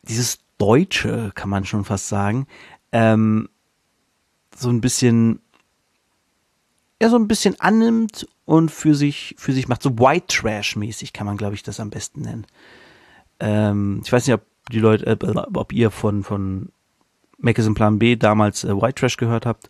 dieses 0.04 0.40
Deutsche, 0.58 1.32
kann 1.36 1.50
man 1.50 1.66
schon 1.66 1.86
fast 1.86 2.10
sagen, 2.10 2.48
ähm, 2.92 3.50
so 4.56 4.70
ein 4.70 4.82
bisschen, 4.82 5.40
ja, 7.02 7.10
so 7.10 7.18
ein 7.18 7.28
bisschen 7.28 7.60
annimmt 7.60 8.28
und 8.46 8.72
für 8.72 8.96
sich, 8.96 9.36
für 9.38 9.54
sich 9.54 9.68
macht. 9.68 9.84
So 9.84 10.00
White 10.00 10.28
Trash 10.28 10.76
mäßig 10.76 11.14
kann 11.14 11.28
man, 11.28 11.38
glaube 11.38 11.56
ich, 11.56 11.64
das 11.64 11.80
am 11.80 11.90
besten 11.90 12.22
nennen. 12.22 12.48
Ähm, 13.40 14.02
ich 14.04 14.12
weiß 14.12 14.26
nicht, 14.26 14.36
ob 14.36 14.44
die 14.72 14.80
Leute, 14.80 15.06
äh, 15.06 15.40
ob 15.54 15.74
ihr 15.74 15.92
von, 15.92 16.24
von 16.24 16.70
Magazine 17.38 17.76
Plan 17.76 18.00
B 18.00 18.16
damals 18.16 18.64
äh, 18.64 18.76
White 18.76 18.96
Trash 18.96 19.18
gehört 19.18 19.46
habt. 19.46 19.70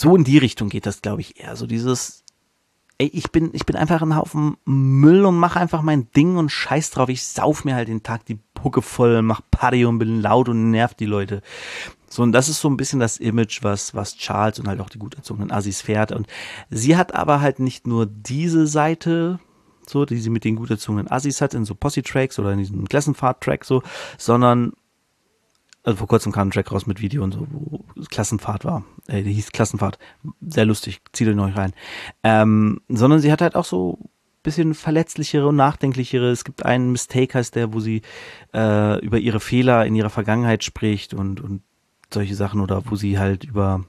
So 0.00 0.16
in 0.16 0.24
die 0.24 0.38
Richtung 0.38 0.70
geht 0.70 0.86
das, 0.86 1.02
glaube 1.02 1.20
ich, 1.20 1.38
eher. 1.38 1.54
So 1.54 1.66
dieses, 1.66 2.24
ey, 2.98 3.10
ich 3.12 3.30
bin, 3.30 3.50
ich 3.52 3.66
bin 3.66 3.76
einfach 3.76 4.00
ein 4.00 4.16
Haufen 4.16 4.56
Müll 4.64 5.24
und 5.26 5.36
mache 5.36 5.60
einfach 5.60 5.82
mein 5.82 6.10
Ding 6.12 6.36
und 6.36 6.50
scheiß 6.50 6.90
drauf. 6.90 7.10
Ich 7.10 7.24
sauf 7.24 7.64
mir 7.64 7.74
halt 7.74 7.88
den 7.88 8.02
Tag 8.02 8.24
die 8.24 8.38
Pucke 8.54 8.80
voll, 8.80 9.20
mach 9.22 9.42
Party 9.50 9.84
und 9.84 9.98
bin 9.98 10.22
laut 10.22 10.48
und 10.48 10.70
nerv 10.70 10.94
die 10.94 11.06
Leute. 11.06 11.42
So, 12.16 12.22
und 12.22 12.32
das 12.32 12.48
ist 12.48 12.62
so 12.62 12.70
ein 12.70 12.78
bisschen 12.78 12.98
das 12.98 13.18
Image, 13.18 13.62
was, 13.62 13.94
was 13.94 14.16
Charles 14.16 14.58
und 14.58 14.68
halt 14.68 14.80
auch 14.80 14.88
die 14.88 14.98
gut 14.98 15.16
erzogenen 15.16 15.50
Assis 15.50 15.82
fährt. 15.82 16.12
Und 16.12 16.26
sie 16.70 16.96
hat 16.96 17.14
aber 17.14 17.42
halt 17.42 17.58
nicht 17.58 17.86
nur 17.86 18.06
diese 18.06 18.66
Seite, 18.66 19.38
so, 19.86 20.06
die 20.06 20.16
sie 20.16 20.30
mit 20.30 20.42
den 20.42 20.56
gut 20.56 20.70
erzogenen 20.70 21.10
Assis 21.10 21.42
hat, 21.42 21.52
in 21.52 21.66
so 21.66 21.74
Posse-Tracks 21.74 22.38
oder 22.38 22.52
in 22.52 22.58
diesem 22.58 22.88
Klassenfahrt-Track 22.88 23.66
so, 23.66 23.82
sondern 24.16 24.72
also 25.82 25.98
vor 25.98 26.08
kurzem 26.08 26.32
kam 26.32 26.48
ein 26.48 26.52
Track 26.52 26.72
raus 26.72 26.86
mit 26.86 27.02
Video 27.02 27.22
und 27.22 27.32
so, 27.32 27.46
wo 27.50 27.84
Klassenfahrt 28.08 28.64
war. 28.64 28.82
Äh, 29.08 29.22
der 29.22 29.32
hieß 29.32 29.52
Klassenfahrt. 29.52 29.98
Sehr 30.40 30.64
lustig, 30.64 31.02
zieht 31.12 31.28
euch 31.28 31.36
noch 31.36 31.54
rein. 31.54 31.74
Ähm, 32.22 32.80
sondern 32.88 33.20
sie 33.20 33.30
hat 33.30 33.42
halt 33.42 33.56
auch 33.56 33.66
so 33.66 34.08
bisschen 34.46 34.74
verletzlichere 34.74 35.48
und 35.48 35.56
nachdenklichere. 35.56 36.30
Es 36.30 36.44
gibt 36.44 36.64
einen 36.64 36.92
Mistake, 36.92 37.36
heißt 37.36 37.56
der, 37.56 37.74
wo 37.74 37.80
sie 37.80 38.00
äh, 38.54 38.98
über 39.04 39.18
ihre 39.18 39.40
Fehler 39.40 39.84
in 39.84 39.94
ihrer 39.96 40.08
Vergangenheit 40.08 40.64
spricht 40.64 41.12
und, 41.12 41.40
und 41.40 41.62
solche 42.12 42.34
Sachen 42.34 42.60
oder 42.60 42.82
wo 42.86 42.96
sie 42.96 43.18
halt 43.18 43.44
über 43.44 43.84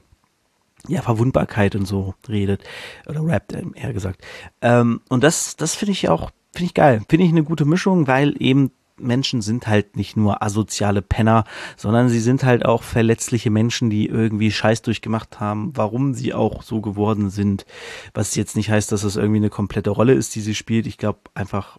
ja, 0.87 1.01
Verwundbarkeit 1.01 1.75
und 1.75 1.85
so 1.85 2.13
redet. 2.27 2.63
Oder 3.07 3.25
rappt, 3.25 3.53
eher 3.53 3.93
gesagt. 3.93 4.21
Ähm, 4.61 5.01
und 5.09 5.23
das, 5.23 5.55
das 5.55 5.75
finde 5.75 5.91
ich 5.91 6.09
auch, 6.09 6.31
finde 6.53 6.65
ich 6.65 6.73
geil. 6.73 7.01
Finde 7.09 7.25
ich 7.25 7.31
eine 7.31 7.43
gute 7.43 7.65
Mischung, 7.65 8.07
weil 8.07 8.35
eben 8.39 8.71
Menschen 8.99 9.41
sind 9.41 9.67
halt 9.67 9.95
nicht 9.95 10.17
nur 10.17 10.41
asoziale 10.41 11.01
Penner, 11.01 11.43
sondern 11.75 12.09
sie 12.09 12.19
sind 12.19 12.43
halt 12.43 12.65
auch 12.65 12.83
verletzliche 12.83 13.51
Menschen, 13.51 13.89
die 13.89 14.07
irgendwie 14.07 14.51
Scheiß 14.51 14.81
durchgemacht 14.81 15.39
haben, 15.39 15.71
warum 15.75 16.13
sie 16.13 16.33
auch 16.33 16.63
so 16.63 16.81
geworden 16.81 17.29
sind. 17.29 17.65
Was 18.13 18.35
jetzt 18.35 18.55
nicht 18.55 18.71
heißt, 18.71 18.91
dass 18.91 19.01
das 19.01 19.15
irgendwie 19.15 19.37
eine 19.37 19.49
komplette 19.49 19.91
Rolle 19.91 20.13
ist, 20.13 20.35
die 20.35 20.41
sie 20.41 20.55
spielt. 20.55 20.87
Ich 20.87 20.97
glaube 20.97 21.19
einfach, 21.35 21.77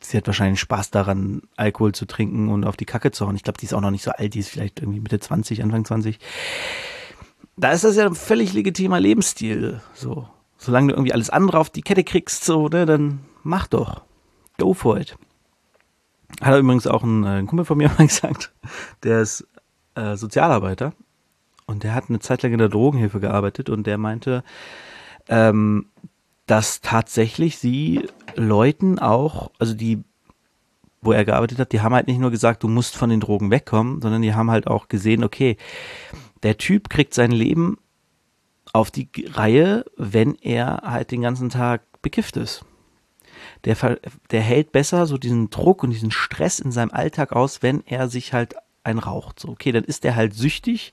sie 0.00 0.16
hat 0.16 0.26
wahrscheinlich 0.26 0.60
Spaß 0.60 0.90
daran, 0.90 1.42
Alkohol 1.56 1.92
zu 1.92 2.06
trinken 2.06 2.48
und 2.48 2.64
auf 2.64 2.76
die 2.76 2.84
Kacke 2.84 3.10
zu 3.10 3.26
hauen. 3.26 3.36
Ich 3.36 3.42
glaube, 3.42 3.58
die 3.58 3.66
ist 3.66 3.74
auch 3.74 3.80
noch 3.80 3.90
nicht 3.90 4.04
so 4.04 4.10
alt, 4.10 4.34
die 4.34 4.40
ist 4.40 4.50
vielleicht 4.50 4.80
irgendwie 4.80 5.00
Mitte 5.00 5.18
20, 5.18 5.62
Anfang 5.62 5.84
20 5.84 6.18
da 7.56 7.72
ist 7.72 7.84
das 7.84 7.96
ja 7.96 8.06
ein 8.06 8.14
völlig 8.14 8.52
legitimer 8.52 9.00
Lebensstil. 9.00 9.80
So, 9.94 10.28
solange 10.58 10.88
du 10.88 10.94
irgendwie 10.94 11.12
alles 11.12 11.30
andere 11.30 11.58
auf 11.58 11.70
die 11.70 11.82
Kette 11.82 12.04
kriegst, 12.04 12.44
so, 12.44 12.68
ne, 12.68 12.86
dann 12.86 13.20
mach 13.42 13.66
doch. 13.66 14.02
Go 14.58 14.74
for 14.74 14.98
it. 14.98 15.16
Hat 16.40 16.52
er 16.52 16.58
übrigens 16.58 16.86
auch 16.86 17.02
ein, 17.02 17.24
äh, 17.24 17.38
ein 17.38 17.46
Kumpel 17.46 17.64
von 17.64 17.78
mir 17.78 17.88
mal 17.98 18.06
gesagt, 18.06 18.52
der 19.02 19.20
ist 19.20 19.46
äh, 19.94 20.16
Sozialarbeiter 20.16 20.92
und 21.66 21.82
der 21.82 21.94
hat 21.94 22.08
eine 22.08 22.20
Zeit 22.20 22.42
lang 22.42 22.52
in 22.52 22.58
der 22.58 22.68
Drogenhilfe 22.68 23.20
gearbeitet 23.20 23.70
und 23.70 23.86
der 23.86 23.98
meinte, 23.98 24.44
ähm, 25.28 25.86
dass 26.46 26.80
tatsächlich 26.80 27.58
sie 27.58 28.08
Leuten 28.36 28.98
auch, 28.98 29.50
also 29.58 29.74
die, 29.74 30.04
wo 31.02 31.12
er 31.12 31.24
gearbeitet 31.24 31.58
hat, 31.58 31.72
die 31.72 31.80
haben 31.80 31.94
halt 31.94 32.06
nicht 32.06 32.20
nur 32.20 32.30
gesagt, 32.30 32.62
du 32.62 32.68
musst 32.68 32.96
von 32.96 33.10
den 33.10 33.20
Drogen 33.20 33.50
wegkommen, 33.50 34.00
sondern 34.00 34.22
die 34.22 34.34
haben 34.34 34.50
halt 34.50 34.66
auch 34.66 34.88
gesehen, 34.88 35.24
okay, 35.24 35.56
der 36.42 36.58
Typ 36.58 36.88
kriegt 36.88 37.14
sein 37.14 37.32
Leben 37.32 37.78
auf 38.72 38.90
die 38.90 39.08
Reihe, 39.32 39.84
wenn 39.96 40.34
er 40.36 40.82
halt 40.84 41.10
den 41.10 41.22
ganzen 41.22 41.48
Tag 41.50 41.82
bekifft 42.02 42.36
ist. 42.36 42.64
Der, 43.64 43.76
der 44.30 44.40
hält 44.40 44.72
besser 44.72 45.06
so 45.06 45.18
diesen 45.18 45.50
Druck 45.50 45.82
und 45.82 45.90
diesen 45.90 46.10
Stress 46.10 46.58
in 46.58 46.72
seinem 46.72 46.90
Alltag 46.90 47.32
aus, 47.32 47.62
wenn 47.62 47.84
er 47.86 48.08
sich 48.08 48.32
halt 48.32 48.54
einraucht. 48.84 49.40
So, 49.40 49.48
okay, 49.48 49.72
dann 49.72 49.84
ist 49.84 50.04
der 50.04 50.14
halt 50.14 50.34
süchtig, 50.34 50.92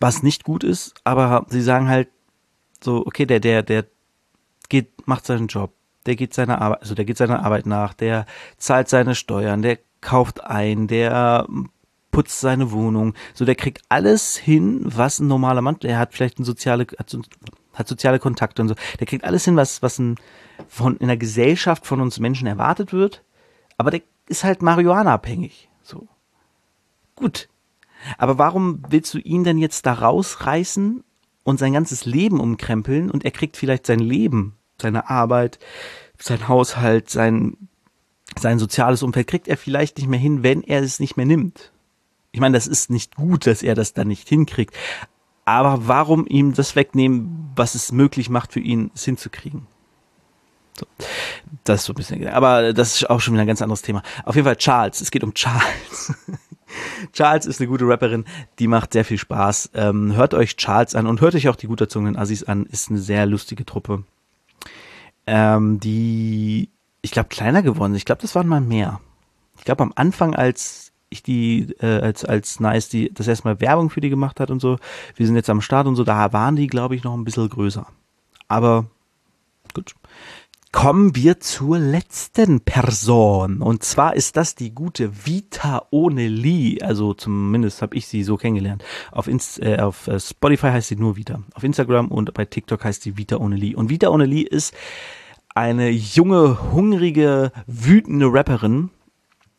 was 0.00 0.22
nicht 0.22 0.44
gut 0.44 0.64
ist, 0.64 0.94
aber 1.04 1.46
sie 1.48 1.60
sagen 1.60 1.88
halt 1.88 2.08
so, 2.82 3.06
okay, 3.06 3.26
der, 3.26 3.40
der, 3.40 3.62
der 3.62 3.86
geht, 4.68 5.06
macht 5.06 5.26
seinen 5.26 5.48
Job, 5.48 5.72
der 6.06 6.16
geht 6.16 6.34
seiner 6.34 6.60
Arbeit, 6.60 6.82
also 6.82 6.94
der 6.94 7.04
geht 7.04 7.18
seiner 7.18 7.44
Arbeit 7.44 7.66
nach, 7.66 7.94
der 7.94 8.26
zahlt 8.56 8.88
seine 8.88 9.14
Steuern, 9.14 9.62
der 9.62 9.78
kauft 10.00 10.44
ein, 10.44 10.86
der 10.86 11.46
putzt 12.10 12.40
seine 12.40 12.72
Wohnung. 12.72 13.14
So, 13.34 13.44
der 13.44 13.54
kriegt 13.54 13.82
alles 13.88 14.36
hin, 14.36 14.82
was 14.84 15.18
ein 15.18 15.28
normaler 15.28 15.62
Mann, 15.62 15.78
der 15.80 15.98
hat 15.98 16.14
vielleicht 16.14 16.38
ein 16.38 16.44
soziale, 16.44 16.86
hat, 16.98 17.16
hat 17.74 17.88
soziale 17.88 18.18
Kontakte 18.18 18.62
und 18.62 18.68
so. 18.68 18.74
Der 18.98 19.06
kriegt 19.06 19.24
alles 19.24 19.44
hin, 19.44 19.56
was, 19.56 19.82
was 19.82 19.98
ein, 19.98 20.16
von, 20.68 20.96
in 20.96 21.08
der 21.08 21.16
Gesellschaft 21.16 21.86
von 21.86 22.00
uns 22.00 22.18
Menschen 22.18 22.46
erwartet 22.46 22.92
wird. 22.92 23.22
Aber 23.76 23.90
der 23.90 24.02
ist 24.28 24.44
halt 24.44 24.62
Marihuana 24.62 25.14
abhängig. 25.14 25.68
So. 25.82 26.08
Gut. 27.14 27.48
Aber 28.16 28.38
warum 28.38 28.82
willst 28.88 29.12
du 29.14 29.18
ihn 29.18 29.44
denn 29.44 29.58
jetzt 29.58 29.86
da 29.86 29.92
rausreißen 29.92 31.04
und 31.48 31.58
sein 31.58 31.72
ganzes 31.72 32.04
Leben 32.04 32.40
umkrempeln 32.40 33.10
und 33.10 33.24
er 33.24 33.30
kriegt 33.30 33.56
vielleicht 33.56 33.86
sein 33.86 34.00
Leben, 34.00 34.54
seine 34.78 35.08
Arbeit, 35.08 35.58
sein 36.18 36.46
Haushalt, 36.46 37.08
sein, 37.08 37.56
sein 38.38 38.58
soziales 38.58 39.02
Umfeld, 39.02 39.28
kriegt 39.28 39.48
er 39.48 39.56
vielleicht 39.56 39.96
nicht 39.96 40.08
mehr 40.08 40.20
hin, 40.20 40.42
wenn 40.42 40.62
er 40.62 40.82
es 40.82 41.00
nicht 41.00 41.16
mehr 41.16 41.24
nimmt. 41.24 41.72
Ich 42.32 42.40
meine, 42.40 42.54
das 42.54 42.66
ist 42.66 42.90
nicht 42.90 43.16
gut, 43.16 43.46
dass 43.46 43.62
er 43.62 43.74
das 43.74 43.94
dann 43.94 44.08
nicht 44.08 44.28
hinkriegt. 44.28 44.76
Aber 45.46 45.88
warum 45.88 46.26
ihm 46.26 46.52
das 46.52 46.76
wegnehmen, 46.76 47.50
was 47.56 47.74
es 47.74 47.92
möglich 47.92 48.28
macht 48.28 48.52
für 48.52 48.60
ihn, 48.60 48.90
es 48.94 49.06
hinzukriegen? 49.06 49.66
So. 50.78 50.84
Das 51.64 51.80
ist 51.80 51.86
so 51.86 51.94
ein 51.94 51.96
bisschen, 51.96 52.28
aber 52.28 52.74
das 52.74 52.96
ist 52.96 53.08
auch 53.08 53.22
schon 53.22 53.32
wieder 53.32 53.44
ein 53.44 53.48
ganz 53.48 53.62
anderes 53.62 53.80
Thema. 53.80 54.02
Auf 54.26 54.34
jeden 54.34 54.44
Fall 54.44 54.56
Charles. 54.56 55.00
Es 55.00 55.10
geht 55.10 55.24
um 55.24 55.32
Charles. 55.32 56.12
Charles 57.12 57.46
ist 57.46 57.60
eine 57.60 57.68
gute 57.68 57.86
Rapperin, 57.86 58.24
die 58.58 58.66
macht 58.66 58.92
sehr 58.92 59.04
viel 59.04 59.18
Spaß. 59.18 59.70
Ähm, 59.74 60.14
hört 60.14 60.34
euch 60.34 60.56
Charles 60.56 60.94
an 60.94 61.06
und 61.06 61.20
hört 61.20 61.34
euch 61.34 61.48
auch 61.48 61.56
die 61.56 61.66
gut 61.66 61.80
erzogenen 61.80 62.16
Assis 62.16 62.44
an. 62.44 62.66
Ist 62.66 62.90
eine 62.90 62.98
sehr 62.98 63.26
lustige 63.26 63.64
Truppe. 63.64 64.04
Ähm, 65.26 65.80
die, 65.80 66.68
ich 67.02 67.10
glaube, 67.10 67.28
kleiner 67.28 67.62
geworden 67.62 67.92
sind. 67.92 67.98
Ich 67.98 68.04
glaube, 68.04 68.22
das 68.22 68.34
waren 68.34 68.46
mal 68.46 68.60
mehr. 68.60 69.00
Ich 69.58 69.64
glaube, 69.64 69.82
am 69.82 69.92
Anfang, 69.94 70.34
als 70.34 70.92
ich 71.10 71.22
die, 71.22 71.74
äh, 71.80 72.00
als, 72.00 72.24
als 72.24 72.60
Nice 72.60 72.88
die 72.88 73.12
das 73.12 73.28
erstmal 73.28 73.60
Werbung 73.60 73.90
für 73.90 74.00
die 74.00 74.10
gemacht 74.10 74.40
hat 74.40 74.50
und 74.50 74.60
so, 74.60 74.78
wir 75.16 75.26
sind 75.26 75.36
jetzt 75.36 75.50
am 75.50 75.60
Start 75.60 75.86
und 75.86 75.96
so, 75.96 76.04
da 76.04 76.32
waren 76.32 76.56
die, 76.56 76.66
glaube 76.66 76.94
ich, 76.94 77.04
noch 77.04 77.14
ein 77.14 77.24
bisschen 77.24 77.48
größer. 77.48 77.86
Aber. 78.46 78.86
Kommen 80.78 81.16
wir 81.16 81.40
zur 81.40 81.80
letzten 81.80 82.60
Person. 82.60 83.62
Und 83.62 83.82
zwar 83.82 84.14
ist 84.14 84.36
das 84.36 84.54
die 84.54 84.72
gute 84.72 85.26
Vita 85.26 85.88
Oneli. 85.90 86.78
Also 86.80 87.14
zumindest 87.14 87.82
habe 87.82 87.96
ich 87.96 88.06
sie 88.06 88.22
so 88.22 88.36
kennengelernt. 88.36 88.84
Auf, 89.10 89.26
Inst 89.26 89.60
äh, 89.60 89.78
auf 89.80 90.06
äh, 90.06 90.20
Spotify 90.20 90.68
heißt 90.68 90.86
sie 90.86 90.94
nur 90.94 91.16
Vita. 91.16 91.42
Auf 91.54 91.64
Instagram 91.64 92.06
und 92.12 92.32
bei 92.32 92.44
TikTok 92.44 92.84
heißt 92.84 93.02
sie 93.02 93.18
Vita 93.18 93.38
Oneli. 93.38 93.74
Und 93.74 93.90
Vita 93.90 94.08
Oneli 94.08 94.42
ist 94.42 94.72
eine 95.52 95.90
junge, 95.90 96.70
hungrige, 96.70 97.50
wütende 97.66 98.32
Rapperin. 98.32 98.90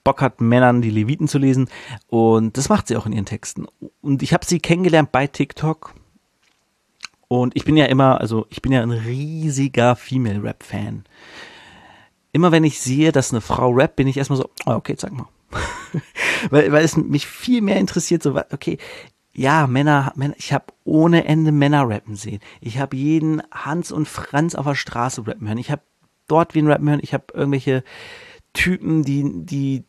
Bock 0.06 0.22
hat, 0.22 0.40
Männern 0.40 0.82
die 0.82 0.90
Leviten 0.90 1.28
zu 1.28 1.38
lesen. 1.38 1.68
Und 2.08 2.56
das 2.56 2.70
macht 2.70 2.88
sie 2.88 2.96
auch 2.96 3.06
in 3.06 3.12
ihren 3.12 3.26
Texten. 3.26 3.66
Und 4.00 4.24
ich 4.24 4.32
habe 4.32 4.46
sie 4.46 4.60
kennengelernt 4.60 5.12
bei 5.12 5.28
TikTok 5.28 5.96
und 7.30 7.56
ich 7.56 7.64
bin 7.64 7.78
ja 7.78 7.86
immer, 7.86 8.20
also 8.20 8.48
ich 8.50 8.62
bin 8.62 8.72
ja 8.72 8.82
ein 8.82 8.92
riesiger 8.92 9.96
Female 9.96 10.44
Rap 10.44 10.64
Fan. 10.64 11.06
Immer 12.32 12.52
wenn 12.52 12.64
ich 12.64 12.82
sehe, 12.82 13.12
dass 13.12 13.32
eine 13.32 13.40
Frau 13.40 13.70
rappt, 13.72 13.96
bin 13.96 14.08
ich 14.08 14.18
erstmal 14.18 14.38
so, 14.38 14.50
oh, 14.66 14.72
okay, 14.72 14.96
sag 14.98 15.14
mal. 15.14 15.28
weil, 16.50 16.72
weil 16.72 16.84
es 16.84 16.98
mich 16.98 17.28
viel 17.28 17.62
mehr 17.62 17.78
interessiert, 17.78 18.24
so, 18.24 18.36
okay, 18.36 18.80
ja, 19.32 19.68
Männer, 19.68 20.12
Männer 20.16 20.34
ich 20.38 20.54
habe 20.54 20.66
ohne 20.84 21.26
Ende 21.26 21.52
Männer 21.52 21.88
rappen 21.88 22.16
sehen. 22.16 22.40
Ich 22.62 22.80
habe 22.80 22.98
jeden 22.98 23.44
Hans 23.52 23.92
und 23.92 24.08
Franz 24.08 24.56
auf 24.56 24.66
der 24.66 24.76
Straße 24.76 25.28
rappen 25.28 25.48
hören. 25.48 25.60
Ich 25.60 25.70
habe 25.70 25.84
dort 26.28 26.56
wen 26.56 26.68
rappen 26.68 26.90
hören. 26.90 27.00
Ich 27.04 27.14
habe 27.14 27.26
irgendwelche 27.34 27.84
Typen, 28.54 29.04
die, 29.04 29.46
die 29.46 29.86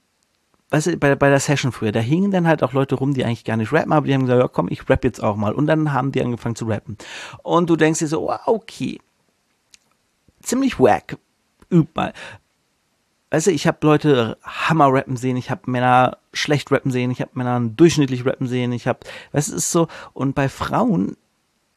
weißt 0.71 0.87
du, 0.89 0.97
bei, 0.97 1.15
bei 1.17 1.29
der 1.29 1.41
Session 1.41 1.73
früher, 1.73 1.93
da 1.93 2.01
hingen 2.01 2.31
dann 2.31 2.47
halt 2.47 2.63
auch 2.63 2.73
Leute 2.73 2.95
rum, 2.95 3.15
die 3.15 3.25
eigentlich 3.25 3.45
gar 3.45 3.57
nicht 3.57 3.73
rappen, 3.73 3.93
aber 3.93 4.07
die 4.07 4.15
haben 4.15 4.23
gesagt, 4.23 4.41
ja 4.41 4.49
komm, 4.49 4.69
ich 4.71 4.89
rap 4.89 5.05
jetzt 5.05 5.23
auch 5.23 5.37
mal. 5.37 5.53
Und 5.53 5.67
dann 5.67 5.93
haben 5.93 6.13
die 6.13 6.23
angefangen 6.23 6.57
zu 6.57 6.67
rappen. 6.67 6.97
Und 7.43 7.71
du 7.71 7.77
denkst 7.77 7.99
dir 7.99 8.07
so, 8.07 8.33
okay, 8.47 9.01
ziemlich 10.43 10.79
wack, 10.79 11.19
üb 11.73 11.95
mal. 11.95 12.13
Weißt 13.31 13.47
du, 13.47 13.53
ich 13.53 13.67
habe 13.67 13.79
Leute 13.83 14.39
Hammer 14.43 14.93
rappen 14.93 15.17
sehen, 15.17 15.37
ich 15.37 15.51
habe 15.51 15.71
Männer 15.71 16.19
schlecht 16.33 16.73
rappen 16.73 16.91
sehen, 16.91 17.13
ich 17.13 17.21
habe 17.21 17.31
Männer 17.35 17.61
durchschnittlich 17.61 18.27
rappen 18.27 18.49
sehen, 18.49 18.73
ich 18.73 18.89
habe, 18.89 19.01
weißt 19.33 19.49
du, 19.49 19.53
es 19.53 19.65
ist 19.65 19.71
so, 19.71 19.87
und 20.13 20.35
bei 20.35 20.49
Frauen, 20.49 21.17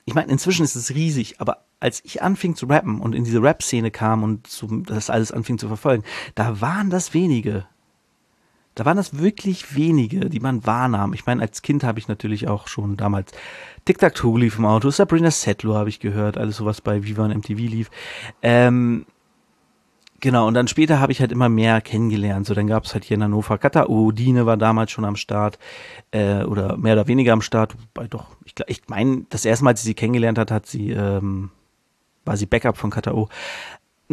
ich 0.06 0.16
meine, 0.16 0.32
inzwischen 0.32 0.64
ist 0.64 0.76
es 0.76 0.96
riesig, 0.96 1.40
aber 1.40 1.66
als 1.80 2.02
ich 2.06 2.24
anfing 2.24 2.56
zu 2.56 2.66
rappen 2.66 3.00
und 3.02 3.14
in 3.14 3.24
diese 3.24 3.42
Rap-Szene 3.42 3.92
kam 3.92 4.24
und 4.24 4.48
so, 4.48 4.68
das 4.68 5.10
alles 5.10 5.32
anfing 5.32 5.58
zu 5.58 5.68
verfolgen, 5.68 6.04
da 6.34 6.60
waren 6.60 6.90
das 6.90 7.14
wenige. 7.14 7.68
Da 8.76 8.86
waren 8.86 8.98
das 8.98 9.20
wirklich 9.20 9.76
wenige, 9.76 10.30
die 10.30 10.40
man 10.40 10.66
wahrnahm. 10.66 11.14
Ich 11.14 11.26
meine, 11.26 11.42
als 11.42 11.62
Kind 11.62 11.84
habe 11.84 12.00
ich 12.00 12.08
natürlich 12.08 12.48
auch 12.48 12.68
schon 12.68 12.98
damals 12.98 13.32
Tic-Tac-Toe 13.86 14.40
lief 14.40 14.58
im 14.58 14.66
Auto, 14.66 14.90
Sabrina 14.90 15.30
Settler 15.30 15.76
habe 15.76 15.90
ich 15.90 16.00
gehört, 16.00 16.38
alles 16.38 16.58
sowas 16.58 16.82
bei 16.82 17.04
Viva 17.04 17.26
und 17.26 17.36
MTV 17.38 17.58
lief. 17.60 17.92
Ähm, 18.42 19.06
genau, 20.22 20.48
und 20.48 20.54
dann 20.54 20.68
später 20.68 21.00
habe 21.00 21.12
ich 21.12 21.20
halt 21.20 21.32
immer 21.32 21.50
mehr 21.50 21.82
kennengelernt. 21.82 22.48
So, 22.48 22.54
dann 22.54 22.68
gab 22.68 22.86
es 22.86 22.94
halt 22.94 23.04
hier 23.04 23.16
in 23.16 23.24
Hannover 23.24 23.58
Katao, 23.58 24.12
Dine 24.12 24.46
war 24.46 24.58
damals 24.58 24.92
schon 24.92 25.06
am 25.06 25.18
Start, 25.18 25.60
äh, 26.12 26.44
oder 26.44 26.78
mehr 26.78 26.94
oder 26.94 27.08
weniger 27.08 27.34
am 27.34 27.42
Start, 27.42 27.76
wobei 27.76 28.08
doch, 28.08 28.38
ich, 28.46 28.54
ich 28.68 28.82
meine, 28.88 29.26
das 29.30 29.46
erste 29.46 29.66
Mal, 29.66 29.72
als 29.72 29.82
sie 29.82 29.88
sie 29.88 29.96
kennengelernt 29.96 30.38
hat, 30.38 30.50
hat 30.50 30.66
sie, 30.66 30.92
ähm, 30.92 31.52
war 32.26 32.38
sie 32.38 32.46
Backup 32.46 32.78
von 32.78 32.90
Katao 32.90 33.30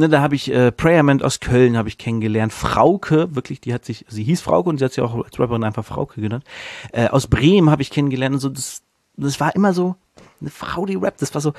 ne, 0.00 0.08
da 0.08 0.20
habe 0.20 0.34
ich 0.34 0.50
äh, 0.50 0.72
Prayerment 0.72 1.22
aus 1.22 1.40
Köln 1.40 1.76
habe 1.76 1.88
ich 1.88 1.98
kennengelernt. 1.98 2.52
Frauke, 2.52 3.34
wirklich, 3.34 3.60
die 3.60 3.72
hat 3.72 3.84
sich, 3.84 4.04
sie 4.08 4.24
hieß 4.24 4.40
Frauke 4.40 4.68
und 4.68 4.78
sie 4.78 4.84
hat 4.84 4.92
sich 4.92 5.04
auch 5.04 5.24
als 5.24 5.38
Rapperin 5.38 5.62
einfach 5.62 5.84
Frauke 5.84 6.20
genannt. 6.20 6.44
Äh, 6.92 7.08
aus 7.08 7.28
Bremen 7.28 7.70
habe 7.70 7.82
ich 7.82 7.90
kennengelernt 7.90 8.34
und 8.34 8.40
so, 8.40 8.48
das, 8.48 8.82
das 9.16 9.38
war 9.38 9.54
immer 9.54 9.72
so 9.72 9.96
eine 10.40 10.50
Frau, 10.50 10.86
die 10.86 10.96
rappt. 10.96 11.22
Das 11.22 11.34
war 11.34 11.40
so, 11.40 11.52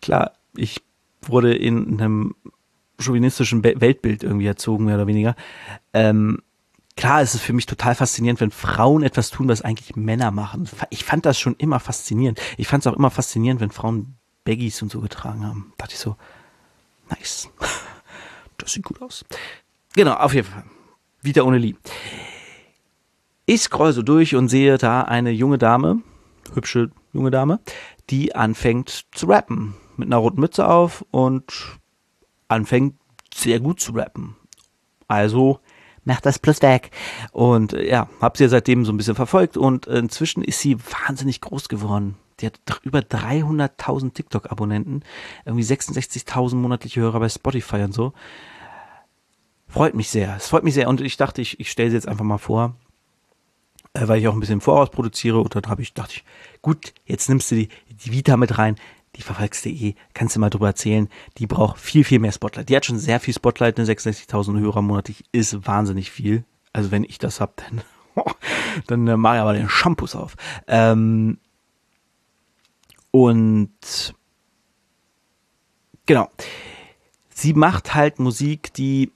klar, 0.00 0.32
ich 0.56 0.82
wurde 1.22 1.54
in 1.54 2.00
einem 2.00 2.34
chauvinistischen 2.98 3.64
Weltbild 3.64 4.22
irgendwie 4.22 4.46
erzogen, 4.46 4.84
mehr 4.84 4.96
oder 4.96 5.06
weniger. 5.06 5.34
Ähm, 5.94 6.42
klar 6.96 7.22
ist 7.22 7.34
es 7.34 7.40
für 7.40 7.54
mich 7.54 7.66
total 7.66 7.94
faszinierend, 7.94 8.40
wenn 8.40 8.50
Frauen 8.50 9.02
etwas 9.02 9.30
tun, 9.30 9.48
was 9.48 9.62
eigentlich 9.62 9.96
Männer 9.96 10.30
machen. 10.30 10.68
Ich 10.90 11.04
fand 11.04 11.24
das 11.24 11.38
schon 11.38 11.56
immer 11.56 11.80
faszinierend. 11.80 12.40
Ich 12.58 12.68
fand 12.68 12.84
es 12.84 12.86
auch 12.86 12.96
immer 12.96 13.10
faszinierend, 13.10 13.60
wenn 13.60 13.70
Frauen 13.70 14.16
Baggies 14.44 14.82
und 14.82 14.90
so 14.90 15.00
getragen 15.00 15.46
haben. 15.46 15.72
Da 15.76 15.84
dachte 15.84 15.94
ich 15.94 16.00
so, 16.00 16.16
Nice. 17.10 17.50
Das 18.58 18.72
sieht 18.72 18.84
gut 18.84 19.00
aus. 19.00 19.24
Genau, 19.94 20.12
auf 20.12 20.34
jeden 20.34 20.46
Fall. 20.46 20.64
Wieder 21.22 21.46
ohne 21.46 21.56
Lee. 21.56 21.76
Ich 23.46 23.62
scroll 23.62 23.94
so 23.94 24.02
durch 24.02 24.36
und 24.36 24.48
sehe 24.48 24.76
da 24.76 25.00
eine 25.00 25.30
junge 25.30 25.56
Dame, 25.56 26.02
hübsche 26.54 26.90
junge 27.14 27.30
Dame, 27.30 27.60
die 28.10 28.34
anfängt 28.34 29.06
zu 29.12 29.26
rappen. 29.26 29.74
Mit 29.96 30.08
einer 30.08 30.18
roten 30.18 30.40
Mütze 30.40 30.68
auf 30.68 31.04
und 31.10 31.78
anfängt 32.48 32.96
sehr 33.34 33.60
gut 33.60 33.80
zu 33.80 33.92
rappen. 33.92 34.36
Also 35.08 35.60
macht 36.04 36.26
das 36.26 36.38
plus 36.38 36.62
weg. 36.62 36.90
Und 37.32 37.72
ja, 37.72 38.08
hab 38.20 38.36
sie 38.36 38.48
seitdem 38.48 38.84
so 38.84 38.92
ein 38.92 38.96
bisschen 38.96 39.14
verfolgt 39.14 39.56
und 39.56 39.86
inzwischen 39.86 40.42
ist 40.42 40.60
sie 40.60 40.76
wahnsinnig 40.78 41.40
groß 41.40 41.68
geworden. 41.68 42.16
Die 42.40 42.46
hat 42.46 42.60
über 42.82 43.00
300.000 43.00 44.14
TikTok-Abonnenten, 44.14 45.02
irgendwie 45.44 45.64
66.000 45.64 46.56
monatliche 46.56 47.00
Hörer 47.00 47.20
bei 47.20 47.28
Spotify 47.28 47.82
und 47.82 47.92
so. 47.92 48.12
Freut 49.68 49.94
mich 49.94 50.08
sehr. 50.08 50.36
Es 50.36 50.48
freut 50.48 50.64
mich 50.64 50.74
sehr. 50.74 50.88
Und 50.88 51.00
ich 51.00 51.16
dachte, 51.16 51.40
ich, 51.40 51.60
ich 51.60 51.70
stelle 51.70 51.90
sie 51.90 51.96
jetzt 51.96 52.08
einfach 52.08 52.24
mal 52.24 52.38
vor, 52.38 52.74
äh, 53.94 54.08
weil 54.08 54.20
ich 54.20 54.26
auch 54.26 54.34
ein 54.34 54.40
bisschen 54.40 54.60
Voraus 54.60 54.90
produziere. 54.90 55.40
Und 55.40 55.54
dann 55.54 55.66
habe 55.68 55.82
ich, 55.82 55.94
dachte 55.94 56.14
ich, 56.16 56.24
gut, 56.60 56.92
jetzt 57.04 57.28
nimmst 57.28 57.50
du 57.50 57.54
die, 57.54 57.68
die 57.88 58.12
Vita 58.12 58.36
mit 58.36 58.58
rein. 58.58 58.76
Die 59.16 59.22
verfolgst 59.22 59.64
du 59.64 59.68
eh, 59.68 59.94
kannst 60.14 60.36
du 60.36 60.40
mal 60.40 60.50
drüber 60.50 60.68
erzählen. 60.68 61.08
Die 61.38 61.46
braucht 61.46 61.78
viel, 61.78 62.04
viel 62.04 62.18
mehr 62.18 62.32
Spotlight. 62.32 62.68
Die 62.68 62.76
hat 62.76 62.86
schon 62.86 62.98
sehr 62.98 63.20
viel 63.20 63.34
Spotlight, 63.34 63.78
ne 63.78 63.84
66.000 63.84 64.58
Hörer 64.58 64.82
monatlich 64.82 65.24
ist 65.32 65.66
wahnsinnig 65.66 66.10
viel. 66.10 66.44
Also 66.72 66.90
wenn 66.90 67.04
ich 67.04 67.18
das 67.18 67.40
hab, 67.40 67.56
dann, 67.66 67.82
dann 68.86 69.06
äh, 69.08 69.16
mache 69.16 69.36
ich 69.36 69.40
aber 69.40 69.52
den 69.52 69.68
Shampoos 69.68 70.14
auf. 70.14 70.36
Ähm, 70.66 71.38
und 73.10 74.14
genau. 76.06 76.30
Sie 77.30 77.54
macht 77.54 77.94
halt 77.94 78.18
Musik, 78.18 78.72
die 78.74 79.10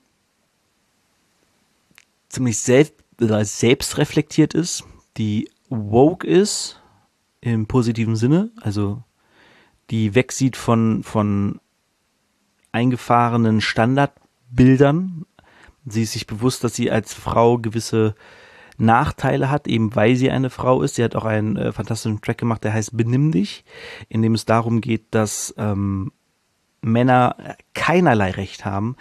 ziemlich 2.29 2.59
selbst, 2.59 2.95
selbst 3.19 3.97
reflektiert 3.97 4.53
ist, 4.53 4.83
die 5.17 5.49
woke 5.69 6.27
ist 6.27 6.81
im 7.41 7.67
positiven 7.67 8.15
Sinne, 8.15 8.51
also 8.61 9.03
die 9.89 10.15
wegsieht 10.15 10.57
von, 10.57 11.03
von 11.03 11.61
eingefahrenen 12.71 13.61
Standardbildern. 13.61 15.25
Sie 15.85 16.03
ist 16.03 16.13
sich 16.13 16.27
bewusst, 16.27 16.63
dass 16.63 16.75
sie 16.75 16.89
als 16.89 17.13
Frau 17.13 17.57
gewisse 17.59 18.15
Nachteile 18.77 19.49
hat, 19.49 19.67
eben 19.67 19.95
weil 19.95 20.15
sie 20.15 20.29
eine 20.29 20.49
Frau 20.49 20.81
ist. 20.81 20.95
Sie 20.95 21.03
hat 21.03 21.15
auch 21.15 21.25
einen 21.25 21.55
äh, 21.57 21.71
fantastischen 21.71 22.21
Track 22.21 22.37
gemacht, 22.37 22.63
der 22.63 22.73
heißt 22.73 22.95
Benimm 22.95 23.31
dich, 23.31 23.63
in 24.09 24.21
dem 24.21 24.33
es 24.33 24.45
darum 24.45 24.81
geht, 24.81 25.05
dass 25.11 25.53
ähm, 25.57 26.11
Männer 26.81 27.55
keinerlei 27.73 28.31
Recht 28.31 28.65
haben, 28.65 28.95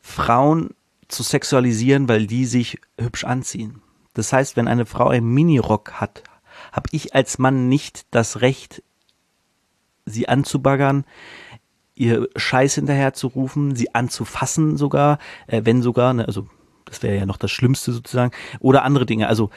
Frauen 0.00 0.70
zu 1.08 1.22
sexualisieren, 1.22 2.08
weil 2.08 2.26
die 2.26 2.46
sich 2.46 2.80
hübsch 2.98 3.24
anziehen. 3.24 3.80
Das 4.14 4.32
heißt, 4.32 4.56
wenn 4.56 4.68
eine 4.68 4.86
Frau 4.86 5.08
einen 5.08 5.32
Minirock 5.32 5.92
hat, 5.92 6.24
habe 6.72 6.88
ich 6.92 7.14
als 7.14 7.38
Mann 7.38 7.68
nicht 7.68 8.06
das 8.10 8.40
Recht, 8.40 8.82
sie 10.04 10.28
anzubaggern, 10.28 11.04
ihr 11.94 12.28
Scheiß 12.36 12.74
hinterher 12.74 13.14
zu 13.14 13.28
rufen, 13.28 13.76
sie 13.76 13.94
anzufassen 13.94 14.76
sogar, 14.76 15.18
äh, 15.46 15.62
wenn 15.64 15.82
sogar, 15.82 16.12
ne, 16.14 16.26
also 16.26 16.48
das 16.92 17.02
wäre 17.02 17.16
ja 17.16 17.26
noch 17.26 17.38
das 17.38 17.50
Schlimmste 17.50 17.92
sozusagen, 17.92 18.32
oder 18.60 18.84
andere 18.84 19.06
Dinge. 19.06 19.28
Also 19.28 19.50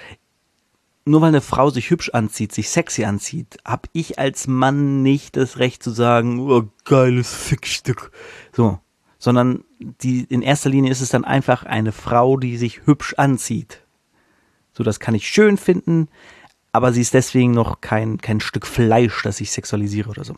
nur 1.04 1.22
weil 1.22 1.30
eine 1.30 1.42
Frau 1.42 1.70
sich 1.70 1.90
hübsch 1.90 2.10
anzieht, 2.14 2.54
sich 2.54 2.70
sexy 2.70 3.04
anzieht, 3.04 3.58
hab 3.66 3.88
ich 3.92 4.18
als 4.18 4.48
Mann 4.48 5.04
nicht 5.04 5.36
das 5.36 5.60
Recht 5.60 5.84
zu 5.84 5.92
sagen, 5.92 6.40
oh, 6.40 6.64
geiles 6.86 7.34
Fickstück. 7.34 8.12
So. 8.54 8.80
Sondern 9.20 9.64
die, 9.80 10.24
in 10.24 10.42
erster 10.42 10.70
Linie 10.70 10.92
ist 10.92 11.02
es 11.02 11.10
dann 11.10 11.26
einfach 11.26 11.64
eine 11.64 11.92
Frau, 11.92 12.38
die 12.38 12.58
sich 12.58 12.86
hübsch 12.86 13.16
anzieht. 13.16 13.82
So, 14.74 14.84
das 14.84 15.00
kann 15.00 15.16
ich 15.16 15.28
schön 15.28 15.58
finden, 15.58 16.08
aber 16.72 16.94
sie 16.94 17.02
ist 17.02 17.14
deswegen 17.14 17.52
noch 17.52 17.82
kein, 17.82 18.18
kein 18.18 18.40
Stück 18.40 18.66
Fleisch, 18.66 19.24
das 19.24 19.42
ich 19.42 19.52
sexualisiere 19.52 20.10
oder 20.10 20.24
so. 20.24 20.36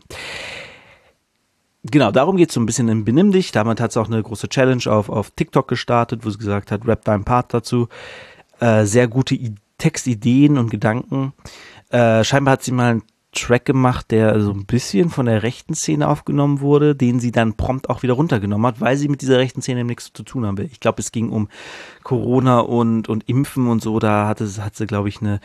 Genau, 1.84 2.10
darum 2.10 2.36
geht 2.36 2.48
es 2.48 2.54
so 2.54 2.60
ein 2.60 2.66
bisschen 2.66 2.88
in 2.88 3.04
Benimm 3.04 3.32
dich. 3.32 3.52
Damit 3.52 3.80
hat 3.80 3.90
es 3.90 3.96
auch 3.96 4.08
eine 4.08 4.22
große 4.22 4.48
Challenge 4.48 4.82
auf, 4.86 5.08
auf 5.08 5.30
TikTok 5.30 5.68
gestartet, 5.68 6.24
wo 6.24 6.30
sie 6.30 6.38
gesagt 6.38 6.70
hat, 6.70 6.86
rap 6.86 7.04
deinen 7.04 7.24
Part 7.24 7.54
dazu. 7.54 7.88
Äh, 8.60 8.84
sehr 8.84 9.06
gute 9.08 9.34
Idee 9.34 9.62
Textideen 9.78 10.58
und 10.58 10.70
Gedanken. 10.70 11.32
Äh, 11.90 12.24
scheinbar 12.24 12.52
hat 12.52 12.62
sie 12.62 12.72
mal 12.72 12.90
einen 12.90 13.02
Track 13.32 13.64
gemacht, 13.64 14.10
der 14.10 14.40
so 14.40 14.50
ein 14.50 14.66
bisschen 14.66 15.10
von 15.10 15.26
der 15.26 15.42
rechten 15.42 15.74
Szene 15.74 16.08
aufgenommen 16.08 16.60
wurde, 16.60 16.96
den 16.96 17.20
sie 17.20 17.30
dann 17.30 17.54
prompt 17.54 17.88
auch 17.88 18.02
wieder 18.02 18.14
runtergenommen 18.14 18.66
hat, 18.66 18.80
weil 18.80 18.96
sie 18.96 19.08
mit 19.08 19.22
dieser 19.22 19.38
rechten 19.38 19.62
Szene 19.62 19.84
nichts 19.84 20.12
zu 20.12 20.22
tun 20.24 20.44
haben 20.44 20.58
will. 20.58 20.68
Ich 20.72 20.80
glaube, 20.80 21.00
es 21.00 21.12
ging 21.12 21.30
um 21.30 21.48
Corona 22.02 22.60
und, 22.60 23.08
und 23.08 23.28
Impfen 23.28 23.68
und 23.68 23.80
so. 23.80 23.98
Da 23.98 24.26
hatte, 24.26 24.50
hat 24.58 24.76
sie, 24.76 24.86
glaube 24.86 25.08
ich, 25.08 25.20
eine, 25.20 25.40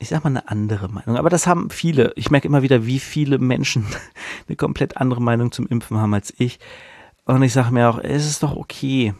ich 0.00 0.08
sag 0.08 0.24
mal, 0.24 0.30
eine 0.30 0.48
andere 0.48 0.88
Meinung. 0.88 1.16
Aber 1.16 1.30
das 1.30 1.46
haben 1.46 1.70
viele. 1.70 2.12
Ich 2.16 2.30
merke 2.30 2.48
immer 2.48 2.62
wieder, 2.62 2.86
wie 2.86 2.98
viele 2.98 3.38
Menschen 3.38 3.86
eine 4.48 4.56
komplett 4.56 4.96
andere 4.96 5.22
Meinung 5.22 5.52
zum 5.52 5.68
Impfen 5.68 5.98
haben 5.98 6.14
als 6.14 6.34
ich. 6.36 6.58
Und 7.24 7.42
ich 7.42 7.52
sage 7.52 7.72
mir 7.72 7.88
auch, 7.88 7.98
es 7.98 8.26
ist 8.26 8.42
doch 8.42 8.56
okay 8.56 9.14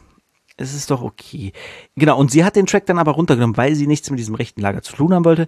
es 0.60 0.74
ist 0.74 0.90
doch 0.90 1.02
okay. 1.02 1.52
Genau, 1.96 2.18
und 2.18 2.30
sie 2.30 2.44
hat 2.44 2.54
den 2.54 2.66
Track 2.66 2.84
dann 2.86 2.98
aber 2.98 3.12
runtergenommen, 3.12 3.56
weil 3.56 3.74
sie 3.74 3.86
nichts 3.86 4.10
mit 4.10 4.18
diesem 4.18 4.34
rechten 4.34 4.60
Lager 4.60 4.82
zu 4.82 4.94
tun 4.94 5.14
haben 5.14 5.24
wollte. 5.24 5.46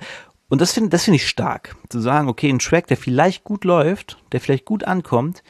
Und 0.49 0.61
das 0.61 0.73
finde 0.73 0.89
das 0.91 1.05
finde 1.05 1.17
ich 1.17 1.29
stark. 1.29 1.77
Zu 1.89 2.01
sagen, 2.01 2.29
okay, 2.29 2.49
ein 2.49 2.59
Track, 2.59 2.87
der 2.87 2.97
vielleicht 2.97 3.45
gut 3.45 3.65
läuft, 3.65 4.19
der 4.33 4.41
vielleicht 4.41 4.65
gut 4.65 4.85
ankommt, 4.85 5.43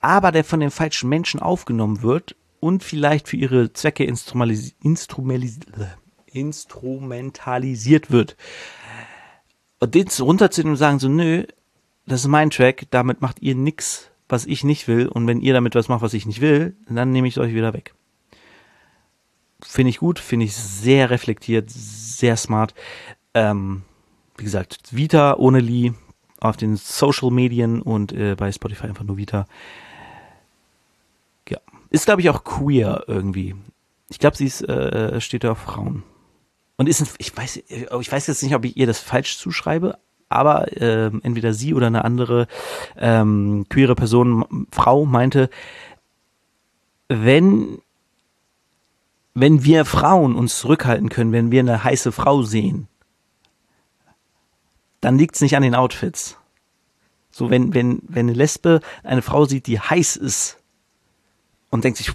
aber 0.00 0.32
der 0.32 0.44
von 0.44 0.60
den 0.60 0.70
falschen 0.70 1.08
Menschen 1.08 1.40
aufgenommen 1.40 2.02
wird 2.02 2.36
und 2.60 2.82
vielleicht 2.82 3.28
für 3.28 3.36
ihre 3.36 3.72
Zwecke 3.72 4.04
instrumentalisi 4.04 4.74
instrumentalisiert 6.26 8.10
wird. 8.10 8.36
Und 9.82 9.96
den 9.96 10.06
runterzunehmen 10.20 10.74
und 10.74 10.76
sagen 10.76 11.00
so, 11.00 11.08
nö, 11.08 11.44
das 12.06 12.20
ist 12.20 12.28
mein 12.28 12.50
Track, 12.50 12.86
damit 12.90 13.20
macht 13.20 13.42
ihr 13.42 13.56
nix, 13.56 14.12
was 14.28 14.46
ich 14.46 14.62
nicht 14.62 14.86
will. 14.86 15.08
Und 15.08 15.26
wenn 15.26 15.40
ihr 15.40 15.54
damit 15.54 15.74
was 15.74 15.88
macht, 15.88 16.02
was 16.02 16.14
ich 16.14 16.24
nicht 16.24 16.40
will, 16.40 16.76
dann 16.88 17.10
nehme 17.10 17.26
ich 17.26 17.40
euch 17.40 17.52
wieder 17.52 17.74
weg. 17.74 17.92
Finde 19.60 19.90
ich 19.90 19.98
gut, 19.98 20.20
finde 20.20 20.46
ich 20.46 20.54
sehr 20.54 21.10
reflektiert, 21.10 21.68
sehr 21.68 22.36
smart. 22.36 22.74
Ähm, 23.34 23.82
wie 24.36 24.44
gesagt, 24.44 24.78
Vita 24.92 25.34
ohne 25.34 25.58
Lee 25.58 25.94
auf 26.38 26.56
den 26.56 26.76
Social 26.76 27.32
Medien 27.32 27.82
und 27.82 28.12
äh, 28.12 28.36
bei 28.36 28.52
Spotify 28.52 28.86
einfach 28.86 29.02
nur 29.02 29.16
Vita. 29.16 29.48
Ja. 31.48 31.58
Ist, 31.90 32.06
glaube 32.06 32.20
ich, 32.20 32.30
auch 32.30 32.44
queer 32.44 33.02
irgendwie. 33.08 33.56
Ich 34.10 34.20
glaube, 34.20 34.36
sie 34.36 34.46
ist, 34.46 34.62
äh, 34.62 35.20
steht 35.20 35.42
da 35.42 35.50
auf 35.50 35.58
Frauen. 35.58 36.04
Und 36.76 36.88
ist 36.88 37.00
ein, 37.00 37.08
ich 37.18 37.36
weiß, 37.36 37.56
ich 37.68 38.12
weiß 38.12 38.26
jetzt 38.26 38.42
nicht, 38.42 38.54
ob 38.54 38.64
ich 38.64 38.76
ihr 38.76 38.86
das 38.86 38.98
falsch 38.98 39.38
zuschreibe, 39.38 39.98
aber 40.28 40.72
äh, 40.80 41.10
entweder 41.22 41.52
sie 41.52 41.74
oder 41.74 41.86
eine 41.86 42.04
andere 42.04 42.46
ähm, 42.96 43.66
queere 43.68 43.94
Person, 43.94 44.66
Frau, 44.70 45.04
meinte, 45.04 45.50
wenn 47.08 47.78
wenn 49.34 49.64
wir 49.64 49.84
Frauen 49.84 50.34
uns 50.34 50.58
zurückhalten 50.58 51.08
können, 51.08 51.32
wenn 51.32 51.50
wir 51.50 51.60
eine 51.60 51.84
heiße 51.84 52.12
Frau 52.12 52.42
sehen, 52.42 52.88
dann 55.00 55.18
liegt's 55.18 55.40
nicht 55.40 55.56
an 55.56 55.62
den 55.62 55.74
Outfits. 55.74 56.36
So, 57.30 57.48
wenn, 57.48 57.72
wenn, 57.72 58.02
wenn 58.06 58.28
eine 58.28 58.36
Lesbe 58.36 58.80
eine 59.02 59.22
Frau 59.22 59.46
sieht, 59.46 59.66
die 59.66 59.80
heiß 59.80 60.16
ist 60.16 60.58
und 61.70 61.82
denkt 61.82 61.96
sich, 61.96 62.12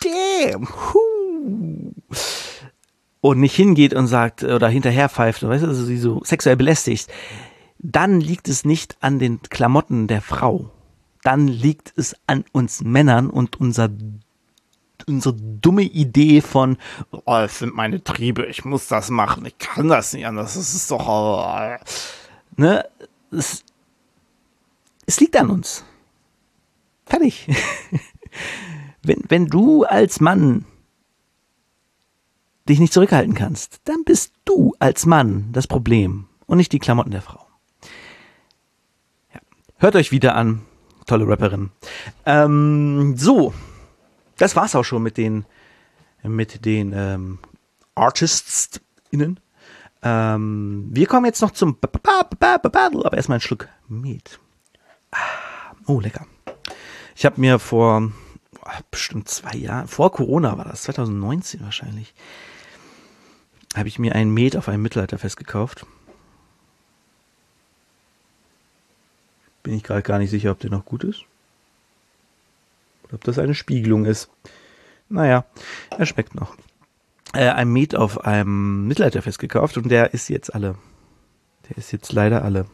damn, 0.00 0.66
hu, 0.68 1.92
und 3.28 3.40
nicht 3.40 3.54
hingeht 3.54 3.92
und 3.92 4.06
sagt 4.06 4.42
oder 4.42 4.68
hinterher 4.68 5.08
pfeift, 5.08 5.42
weißt 5.42 5.64
du, 5.64 5.68
also 5.68 5.84
sie 5.84 5.98
so 5.98 6.22
sexuell 6.24 6.56
belästigt, 6.56 7.10
dann 7.78 8.20
liegt 8.20 8.48
es 8.48 8.64
nicht 8.64 8.96
an 9.00 9.18
den 9.18 9.42
Klamotten 9.42 10.06
der 10.06 10.22
Frau. 10.22 10.70
Dann 11.22 11.46
liegt 11.46 11.92
es 11.96 12.16
an 12.26 12.44
uns 12.52 12.82
Männern 12.82 13.28
und 13.28 13.60
unser 13.60 13.90
unsere 15.06 15.34
dumme 15.34 15.82
Idee 15.82 16.40
von, 16.40 16.76
oh, 17.10 17.36
es 17.36 17.60
sind 17.60 17.74
meine 17.74 18.02
Triebe, 18.02 18.46
ich 18.46 18.64
muss 18.64 18.88
das 18.88 19.10
machen, 19.10 19.46
ich 19.46 19.56
kann 19.56 19.88
das 19.88 20.12
nicht 20.12 20.26
anders, 20.26 20.54
das 20.54 20.74
ist 20.74 20.90
doch, 20.90 21.08
oh, 21.08 21.76
ne, 22.56 22.84
es, 23.30 23.64
es 25.06 25.20
liegt 25.20 25.36
an 25.36 25.50
uns. 25.50 25.84
Fertig. 27.06 27.48
wenn, 29.02 29.22
wenn 29.28 29.46
du 29.46 29.84
als 29.84 30.20
Mann 30.20 30.66
dich 32.68 32.80
nicht 32.80 32.92
zurückhalten 32.92 33.34
kannst, 33.34 33.80
dann 33.84 34.04
bist 34.04 34.32
du 34.44 34.74
als 34.78 35.06
Mann 35.06 35.48
das 35.52 35.66
Problem 35.66 36.26
und 36.46 36.58
nicht 36.58 36.72
die 36.72 36.78
Klamotten 36.78 37.10
der 37.10 37.22
Frau. 37.22 37.46
Ja. 39.34 39.40
Hört 39.76 39.96
euch 39.96 40.12
wieder 40.12 40.34
an, 40.34 40.62
tolle 41.06 41.26
Rapperin. 41.26 41.70
Ähm, 42.26 43.16
so, 43.16 43.54
das 44.36 44.56
war's 44.56 44.74
auch 44.74 44.84
schon 44.84 45.02
mit 45.02 45.16
den, 45.16 45.44
mit 46.22 46.64
den 46.64 46.92
ähm, 46.94 47.38
Artists 47.94 48.80
innen. 49.10 49.40
Ähm, 50.02 50.88
wir 50.90 51.06
kommen 51.06 51.26
jetzt 51.26 51.42
noch 51.42 51.50
zum 51.50 51.78
Battle, 51.78 53.04
aber 53.04 53.16
erstmal 53.16 53.38
ein 53.38 53.42
Schluck 53.42 53.68
Met. 53.88 54.38
Ah, 55.10 55.74
oh, 55.86 56.00
lecker. 56.00 56.26
Ich 57.16 57.24
habe 57.24 57.40
mir 57.40 57.58
vor 57.58 58.12
bestimmt 58.90 59.28
zwei 59.28 59.56
Jahren, 59.56 59.88
vor 59.88 60.12
Corona 60.12 60.56
war 60.58 60.64
das, 60.64 60.82
2019 60.82 61.60
wahrscheinlich, 61.62 62.14
habe 63.78 63.88
ich 63.88 63.98
mir 63.98 64.14
einen 64.14 64.32
Met 64.32 64.56
auf 64.56 64.68
einem 64.68 64.82
Mittelalterfest 64.82 65.36
gekauft. 65.36 65.86
Bin 69.62 69.74
ich 69.74 69.82
gerade 69.82 70.02
gar 70.02 70.18
nicht 70.18 70.30
sicher, 70.30 70.50
ob 70.50 70.60
der 70.60 70.70
noch 70.70 70.84
gut 70.84 71.04
ist. 71.04 71.24
Oder 73.04 73.14
ob 73.14 73.24
das 73.24 73.38
eine 73.38 73.54
Spiegelung 73.54 74.04
ist. 74.04 74.30
Naja, 75.08 75.44
er 75.90 76.06
schmeckt 76.06 76.34
noch. 76.34 76.56
Äh, 77.34 77.48
ein 77.48 77.72
Met 77.72 77.94
auf 77.94 78.24
einem 78.24 78.86
Mittelalterfest 78.86 79.38
gekauft 79.38 79.76
und 79.76 79.88
der 79.88 80.14
ist 80.14 80.28
jetzt 80.28 80.54
alle. 80.54 80.76
Der 81.68 81.76
ist 81.76 81.92
jetzt 81.92 82.12
leider 82.12 82.42
alle. 82.44 82.66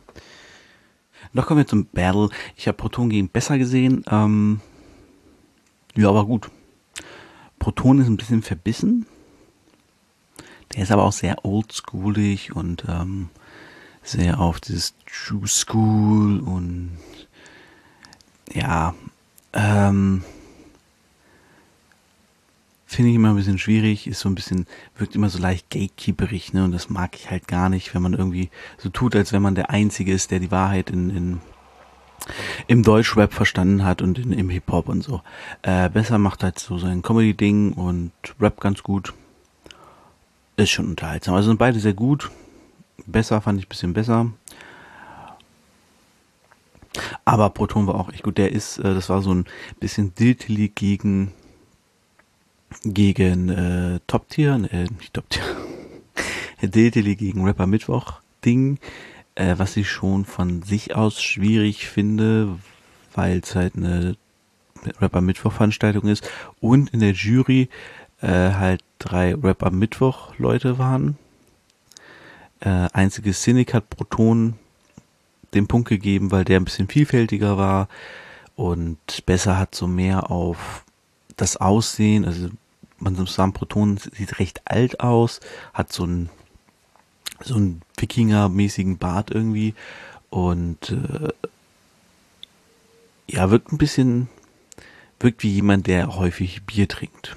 Noch 1.32 1.46
kommen 1.46 1.58
wir 1.58 1.66
zum 1.66 1.86
Battle. 1.86 2.28
Ich 2.56 2.68
habe 2.68 2.76
Proton 2.76 3.10
gegen 3.10 3.28
besser 3.28 3.58
gesehen. 3.58 4.04
Ähm, 4.08 4.60
ja, 5.96 6.08
aber 6.08 6.26
gut. 6.26 6.50
Proton 7.58 8.00
ist 8.00 8.08
ein 8.08 8.16
bisschen 8.16 8.42
verbissen. 8.42 9.06
Der 10.74 10.82
ist 10.82 10.92
aber 10.92 11.04
auch 11.04 11.12
sehr 11.12 11.44
oldschoolig 11.44 12.54
und 12.54 12.84
ähm, 12.88 13.30
sehr 14.02 14.40
auf 14.40 14.60
dieses 14.60 14.94
True 15.06 15.46
School 15.46 16.40
und 16.40 16.98
ja, 18.52 18.94
ähm, 19.52 20.24
Finde 22.94 23.10
ich 23.10 23.16
immer 23.16 23.30
ein 23.30 23.36
bisschen 23.36 23.58
schwierig, 23.58 24.06
ist 24.06 24.20
so 24.20 24.28
ein 24.28 24.36
bisschen, 24.36 24.68
wirkt 24.96 25.16
immer 25.16 25.28
so 25.28 25.40
leicht 25.40 25.68
gatekeeperig, 25.68 26.52
ne? 26.52 26.62
Und 26.62 26.70
das 26.70 26.90
mag 26.90 27.16
ich 27.16 27.28
halt 27.28 27.48
gar 27.48 27.68
nicht, 27.68 27.92
wenn 27.92 28.02
man 28.02 28.14
irgendwie 28.14 28.50
so 28.78 28.88
tut, 28.88 29.16
als 29.16 29.32
wenn 29.32 29.42
man 29.42 29.56
der 29.56 29.70
Einzige 29.70 30.12
ist, 30.12 30.30
der 30.30 30.38
die 30.38 30.52
Wahrheit 30.52 30.90
in, 30.90 31.10
in 31.10 31.40
im 32.68 32.84
Deutschrap 32.84 33.34
verstanden 33.34 33.84
hat 33.84 34.00
und 34.00 34.18
in, 34.20 34.32
im 34.32 34.48
Hip-Hop 34.48 34.88
und 34.88 35.02
so. 35.02 35.22
Äh, 35.62 35.90
besser 35.90 36.18
macht 36.18 36.44
halt 36.44 36.60
so 36.60 36.78
sein 36.78 37.02
Comedy-Ding 37.02 37.72
und 37.72 38.12
Rap 38.40 38.60
ganz 38.60 38.84
gut. 38.84 39.12
Ist 40.56 40.70
schon 40.70 40.86
unterhaltsam. 40.86 41.34
Also 41.34 41.48
sind 41.48 41.58
beide 41.58 41.80
sehr 41.80 41.94
gut. 41.94 42.30
Besser 43.06 43.40
fand 43.40 43.58
ich 43.58 43.66
ein 43.66 43.68
bisschen 43.68 43.92
besser. 43.92 44.30
Aber 47.24 47.50
Proton 47.50 47.86
war 47.86 47.96
auch 47.96 48.12
echt 48.12 48.22
gut. 48.22 48.38
Der 48.38 48.52
ist, 48.52 48.78
äh, 48.78 48.94
das 48.94 49.08
war 49.08 49.20
so 49.22 49.34
ein 49.34 49.46
bisschen 49.80 50.14
Diltily 50.14 50.68
gegen 50.68 51.32
gegen 52.82 53.48
äh, 53.48 54.00
Top 54.06 54.28
Tier, 54.28 54.54
äh, 54.70 54.84
nicht 54.98 55.14
Top 55.14 55.28
Tier, 55.30 55.44
Diltily 56.62 57.16
gegen 57.16 57.44
Rapper 57.44 57.66
Mittwoch 57.66 58.20
Ding, 58.44 58.78
äh, 59.34 59.54
was 59.58 59.76
ich 59.76 59.88
schon 59.88 60.24
von 60.24 60.62
sich 60.62 60.94
aus 60.94 61.22
schwierig 61.22 61.86
finde, 61.86 62.58
weil 63.14 63.38
es 63.38 63.54
halt 63.54 63.76
eine 63.76 64.16
Rapper 65.00 65.20
Mittwoch 65.20 65.52
Veranstaltung 65.52 66.08
ist 66.08 66.28
und 66.60 66.90
in 66.90 67.00
der 67.00 67.12
Jury 67.12 67.68
äh, 68.24 68.54
halt 68.54 68.82
drei 68.98 69.34
Rapper 69.34 69.70
Mittwoch 69.70 70.32
Leute 70.38 70.78
waren. 70.78 71.18
Äh, 72.60 72.88
einziges 72.92 73.42
Cynic 73.42 73.74
hat 73.74 73.90
Proton 73.90 74.54
den 75.52 75.66
Punkt 75.68 75.88
gegeben, 75.88 76.30
weil 76.30 76.44
der 76.44 76.58
ein 76.58 76.64
bisschen 76.64 76.88
vielfältiger 76.88 77.58
war 77.58 77.88
und 78.56 78.98
besser 79.26 79.58
hat 79.58 79.74
so 79.74 79.86
mehr 79.86 80.30
auf 80.30 80.84
das 81.36 81.56
Aussehen, 81.56 82.24
also 82.24 82.48
man 82.98 83.14
muss 83.14 83.34
sagen, 83.34 83.52
Proton 83.52 83.98
sieht 83.98 84.38
recht 84.38 84.62
alt 84.64 85.00
aus, 85.00 85.40
hat 85.74 85.92
so 85.92 86.06
ein 86.06 86.30
so 87.42 87.56
einen 87.56 87.82
Wikinger-mäßigen 87.98 88.96
Bart 88.96 89.30
irgendwie 89.30 89.74
und 90.30 90.90
äh, 90.90 91.28
ja, 93.28 93.50
wirkt 93.50 93.72
ein 93.72 93.78
bisschen, 93.78 94.28
wirkt 95.20 95.42
wie 95.42 95.50
jemand, 95.50 95.88
der 95.88 96.16
häufig 96.16 96.62
Bier 96.64 96.88
trinkt. 96.88 97.36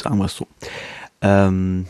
Sagen 0.00 0.18
wir 0.18 0.26
es 0.26 0.36
so. 0.36 0.46
Ähm, 1.20 1.86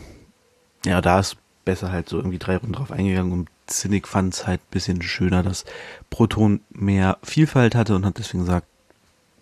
ja, 0.85 1.01
da 1.01 1.19
ist 1.19 1.37
besser 1.65 1.91
halt 1.91 2.09
so 2.09 2.17
irgendwie 2.17 2.39
drei 2.39 2.57
Runden 2.57 2.73
drauf 2.73 2.91
eingegangen 2.91 3.31
und 3.31 3.49
Cynic 3.69 4.07
fand 4.07 4.33
es 4.33 4.47
halt 4.47 4.61
ein 4.61 4.71
bisschen 4.71 5.01
schöner, 5.01 5.43
dass 5.43 5.65
Proton 6.09 6.61
mehr 6.69 7.17
Vielfalt 7.21 7.75
hatte 7.75 7.95
und 7.95 8.05
hat 8.05 8.17
deswegen 8.17 8.45
gesagt, 8.45 8.65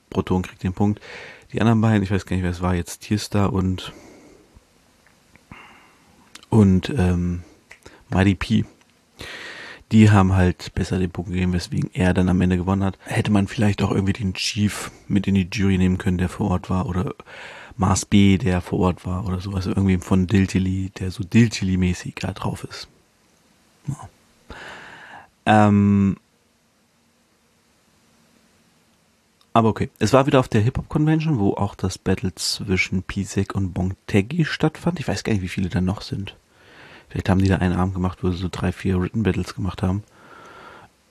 Proton 0.09 0.41
kriegt 0.41 0.63
den 0.63 0.73
Punkt. 0.73 0.99
Die 1.53 1.61
anderen 1.61 1.79
beiden, 1.79 2.03
ich 2.03 2.11
weiß 2.11 2.25
gar 2.25 2.35
nicht, 2.35 2.43
wer 2.43 2.51
es 2.51 2.61
war, 2.61 2.75
jetzt 2.75 3.01
Tierstar 3.01 3.53
und 3.53 3.93
und 6.49 6.89
ähm, 6.89 7.43
Mighty 8.09 8.35
P. 8.35 8.65
Die 9.91 10.11
haben 10.11 10.33
halt 10.33 10.73
besser 10.73 10.99
den 10.99 11.11
Punkt 11.11 11.31
gegeben, 11.31 11.53
weswegen 11.53 11.89
er 11.93 12.13
dann 12.13 12.27
am 12.27 12.41
Ende 12.41 12.57
gewonnen 12.57 12.83
hat. 12.83 12.97
Hätte 13.05 13.31
man 13.31 13.47
vielleicht 13.47 13.81
auch 13.81 13.91
irgendwie 13.91 14.13
den 14.13 14.33
Chief 14.33 14.91
mit 15.07 15.27
in 15.27 15.35
die 15.35 15.47
Jury 15.49 15.77
nehmen 15.77 15.97
können, 15.97 16.17
der 16.17 16.27
vor 16.29 16.51
Ort 16.51 16.69
war, 16.69 16.87
oder 16.87 17.15
Mars 17.77 18.05
B, 18.05 18.37
der 18.37 18.61
vor 18.61 18.79
Ort 18.79 19.05
war, 19.05 19.25
oder 19.25 19.39
sowas. 19.39 19.65
Irgendwie 19.65 19.97
von 19.97 20.27
Diltily, 20.27 20.91
der 20.99 21.11
so 21.11 21.23
Diltily-mäßig 21.23 22.15
da 22.19 22.31
drauf 22.31 22.63
ist. 22.63 22.87
Ja. 23.87 24.09
Ähm, 25.45 26.17
aber 29.53 29.69
okay. 29.69 29.89
Es 29.99 30.13
war 30.13 30.25
wieder 30.27 30.39
auf 30.39 30.49
der 30.49 30.61
Hip-Hop-Convention, 30.61 31.39
wo 31.39 31.53
auch 31.53 31.75
das 31.75 31.97
Battle 31.97 32.33
zwischen 32.35 33.03
Pisek 33.03 33.55
und 33.55 33.73
Bongtegi 33.73 34.45
stattfand. 34.45 34.99
Ich 34.99 35.07
weiß 35.07 35.23
gar 35.23 35.33
nicht, 35.33 35.41
wie 35.41 35.47
viele 35.47 35.69
da 35.69 35.81
noch 35.81 36.01
sind. 36.01 36.35
Vielleicht 37.09 37.29
haben 37.29 37.41
die 37.41 37.47
da 37.47 37.57
einen 37.57 37.77
Abend 37.77 37.93
gemacht, 37.93 38.19
wo 38.21 38.31
sie 38.31 38.37
so 38.37 38.49
drei, 38.51 38.71
vier 38.71 39.01
Written 39.01 39.23
Battles 39.23 39.55
gemacht 39.55 39.81
haben. 39.81 40.03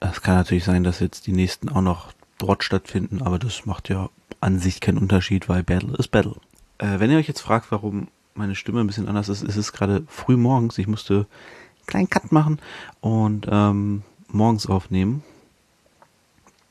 Es 0.01 0.21
kann 0.21 0.35
natürlich 0.35 0.65
sein, 0.65 0.85
dass 0.85 1.01
jetzt 1.01 1.27
die 1.27 1.33
nächsten 1.33 1.69
auch 1.69 1.81
noch 1.81 2.13
dort 2.39 2.63
stattfinden, 2.63 3.23
aber 3.23 3.39
das 3.39 3.65
macht 3.65 3.89
ja 3.89 4.11
an 4.41 4.59
sich 4.59 4.81
keinen 4.81 4.99
Unterschied, 4.99 5.49
weil 5.49 5.63
Battle 5.63 5.97
ist 5.97 6.09
Battle. 6.09 6.37
Äh, 6.79 6.99
wenn 6.99 7.11
ihr 7.11 7.19
euch 7.19 7.29
jetzt 7.29 7.41
fragt, 7.41 7.71
warum 7.71 8.09
meine 8.35 8.55
Stimme 8.55 8.81
ein 8.81 8.87
bisschen 8.87 9.09
anders 9.09 9.29
ist, 9.29 9.43
ist 9.43 9.57
es 9.57 9.73
gerade 9.73 10.05
früh 10.09 10.37
morgens. 10.37 10.79
Ich 10.79 10.87
musste 10.87 11.15
einen 11.15 11.87
kleinen 11.87 12.11
Cut 12.11 12.33
machen 12.33 12.59
und 13.01 13.47
ähm, 13.51 14.03
morgens 14.29 14.67
aufnehmen, 14.67 15.23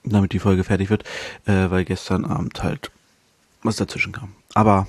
damit 0.03 0.33
die 0.33 0.39
Folge 0.39 0.63
fertig 0.63 0.89
wird, 0.89 1.03
äh, 1.45 1.69
weil 1.69 1.85
gestern 1.85 2.25
Abend 2.25 2.61
halt 2.63 2.91
was 3.63 3.77
dazwischen 3.77 4.13
kam. 4.13 4.33
Aber 4.53 4.87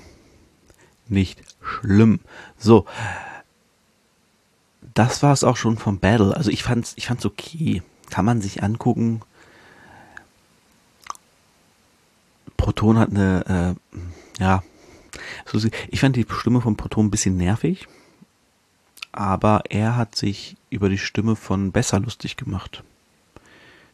nicht 1.09 1.42
schlimm. 1.62 2.20
So, 2.59 2.85
das 4.94 5.22
war 5.22 5.33
es 5.33 5.44
auch 5.44 5.57
schon 5.57 5.79
vom 5.79 5.98
Battle. 5.98 6.37
Also 6.37 6.50
ich 6.50 6.62
fand's, 6.62 6.92
ich 6.96 7.07
fand's 7.07 7.26
okay. 7.26 7.83
Kann 8.11 8.24
man 8.24 8.40
sich 8.40 8.62
angucken. 8.62 9.22
Proton 12.57 12.98
hat 12.98 13.11
eine, 13.11 13.76
äh, 14.38 14.42
ja, 14.42 14.62
ich 15.54 16.00
fand 16.00 16.16
die 16.16 16.26
Stimme 16.28 16.61
von 16.61 16.76
Proton 16.76 17.06
ein 17.06 17.11
bisschen 17.11 17.37
nervig, 17.37 17.87
aber 19.12 19.62
er 19.68 19.96
hat 19.96 20.16
sich 20.16 20.56
über 20.70 20.88
die 20.88 20.98
Stimme 20.98 21.37
von 21.37 21.72
Besser 21.72 22.00
lustig 22.00 22.37
gemacht. 22.37 22.82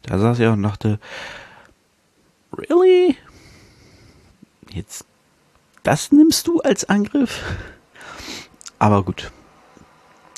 Da 0.03 0.19
saß 0.19 0.39
er 0.39 0.53
und 0.53 0.63
dachte, 0.63 0.99
really? 2.57 3.15
Jetzt, 4.71 5.05
das 5.83 6.11
nimmst 6.11 6.47
du 6.47 6.59
als 6.59 6.85
Angriff? 6.85 7.41
Aber 8.79 9.03
gut, 9.03 9.31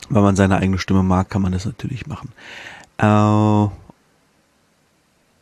wenn 0.10 0.22
man 0.22 0.36
seine 0.36 0.58
eigene 0.58 0.78
Stimme 0.78 1.04
mag, 1.04 1.30
kann 1.30 1.42
man 1.42 1.52
das 1.52 1.66
natürlich 1.66 2.06
machen. 2.06 2.32
Äh, 2.98 3.04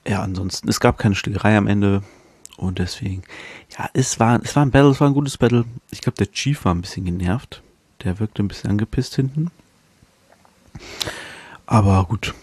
ja, 0.09 0.21
ansonsten, 0.21 0.69
es 0.69 0.79
gab 0.79 0.97
keine 0.97 1.15
Stickerei 1.15 1.57
am 1.57 1.67
Ende. 1.67 2.03
Und 2.57 2.79
deswegen, 2.79 3.23
ja, 3.77 3.89
es 3.93 4.19
war, 4.19 4.39
es 4.43 4.55
war 4.55 4.63
ein 4.63 4.71
Battle, 4.71 4.91
es 4.91 5.01
war 5.01 5.07
ein 5.07 5.13
gutes 5.13 5.37
Battle. 5.37 5.65
Ich 5.91 6.01
glaube, 6.01 6.17
der 6.17 6.31
Chief 6.31 6.63
war 6.65 6.73
ein 6.73 6.81
bisschen 6.81 7.05
genervt. 7.05 7.61
Der 8.03 8.19
wirkte 8.19 8.43
ein 8.43 8.47
bisschen 8.47 8.69
angepisst 8.69 9.15
hinten. 9.15 9.51
Aber 11.65 12.05
gut. 12.05 12.33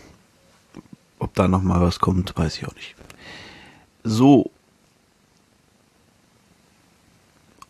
Ob 1.18 1.34
da 1.34 1.48
nochmal 1.48 1.80
was 1.80 2.00
kommt, 2.00 2.36
weiß 2.36 2.56
ich 2.56 2.66
auch 2.66 2.74
nicht. 2.74 2.94
So. 4.02 4.50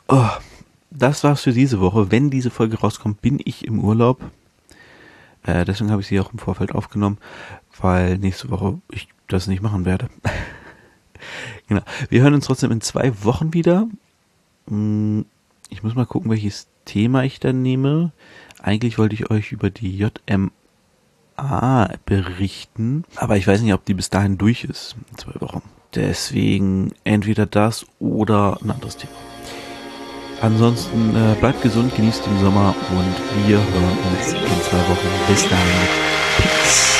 Oh, 0.08 0.30
das 0.90 1.24
war's 1.24 1.42
für 1.42 1.52
diese 1.52 1.80
Woche. 1.80 2.10
Wenn 2.10 2.30
diese 2.30 2.50
Folge 2.50 2.78
rauskommt, 2.78 3.20
bin 3.20 3.40
ich 3.44 3.66
im 3.66 3.80
Urlaub. 3.80 4.20
Äh, 5.42 5.64
deswegen 5.64 5.90
habe 5.90 6.02
ich 6.02 6.08
sie 6.08 6.20
auch 6.20 6.32
im 6.32 6.38
Vorfeld 6.38 6.72
aufgenommen, 6.72 7.18
weil 7.80 8.18
nächste 8.18 8.50
Woche 8.50 8.80
ich 8.90 9.08
das 9.28 9.46
nicht 9.46 9.62
machen 9.62 9.84
werde. 9.84 10.08
genau. 11.70 11.82
Wir 12.10 12.20
hören 12.20 12.34
uns 12.34 12.44
trotzdem 12.44 12.70
in 12.70 12.82
zwei 12.82 13.12
Wochen 13.24 13.54
wieder. 13.54 13.88
Hm, 14.68 15.24
ich 15.70 15.82
muss 15.82 15.94
mal 15.94 16.04
gucken, 16.04 16.30
welches 16.30 16.66
Thema 16.84 17.24
ich 17.24 17.40
dann 17.40 17.62
nehme. 17.62 18.12
Eigentlich 18.62 18.98
wollte 18.98 19.14
ich 19.14 19.30
euch 19.30 19.52
über 19.52 19.70
die 19.70 19.96
JMA 19.96 20.50
berichten, 22.04 23.04
aber 23.16 23.38
ich 23.38 23.46
weiß 23.46 23.62
nicht, 23.62 23.72
ob 23.72 23.86
die 23.86 23.94
bis 23.94 24.10
dahin 24.10 24.36
durch 24.36 24.64
ist. 24.64 24.96
In 25.10 25.16
zwei 25.16 25.40
Wochen. 25.40 25.62
Deswegen 25.94 26.92
entweder 27.04 27.46
das 27.46 27.86
oder 27.98 28.58
ein 28.62 28.70
anderes 28.70 28.98
Thema. 28.98 29.14
Ansonsten 30.42 31.14
äh, 31.16 31.34
bleibt 31.38 31.62
gesund, 31.62 31.94
genießt 31.94 32.24
den 32.24 32.38
Sommer 32.40 32.74
und 32.90 33.46
wir 33.48 33.58
hören 33.58 33.98
uns 34.12 34.32
in 34.32 34.62
zwei 34.62 34.78
Wochen. 34.88 35.08
Bis 35.28 35.48
dann. 35.48 35.58
Peace. 36.38 36.99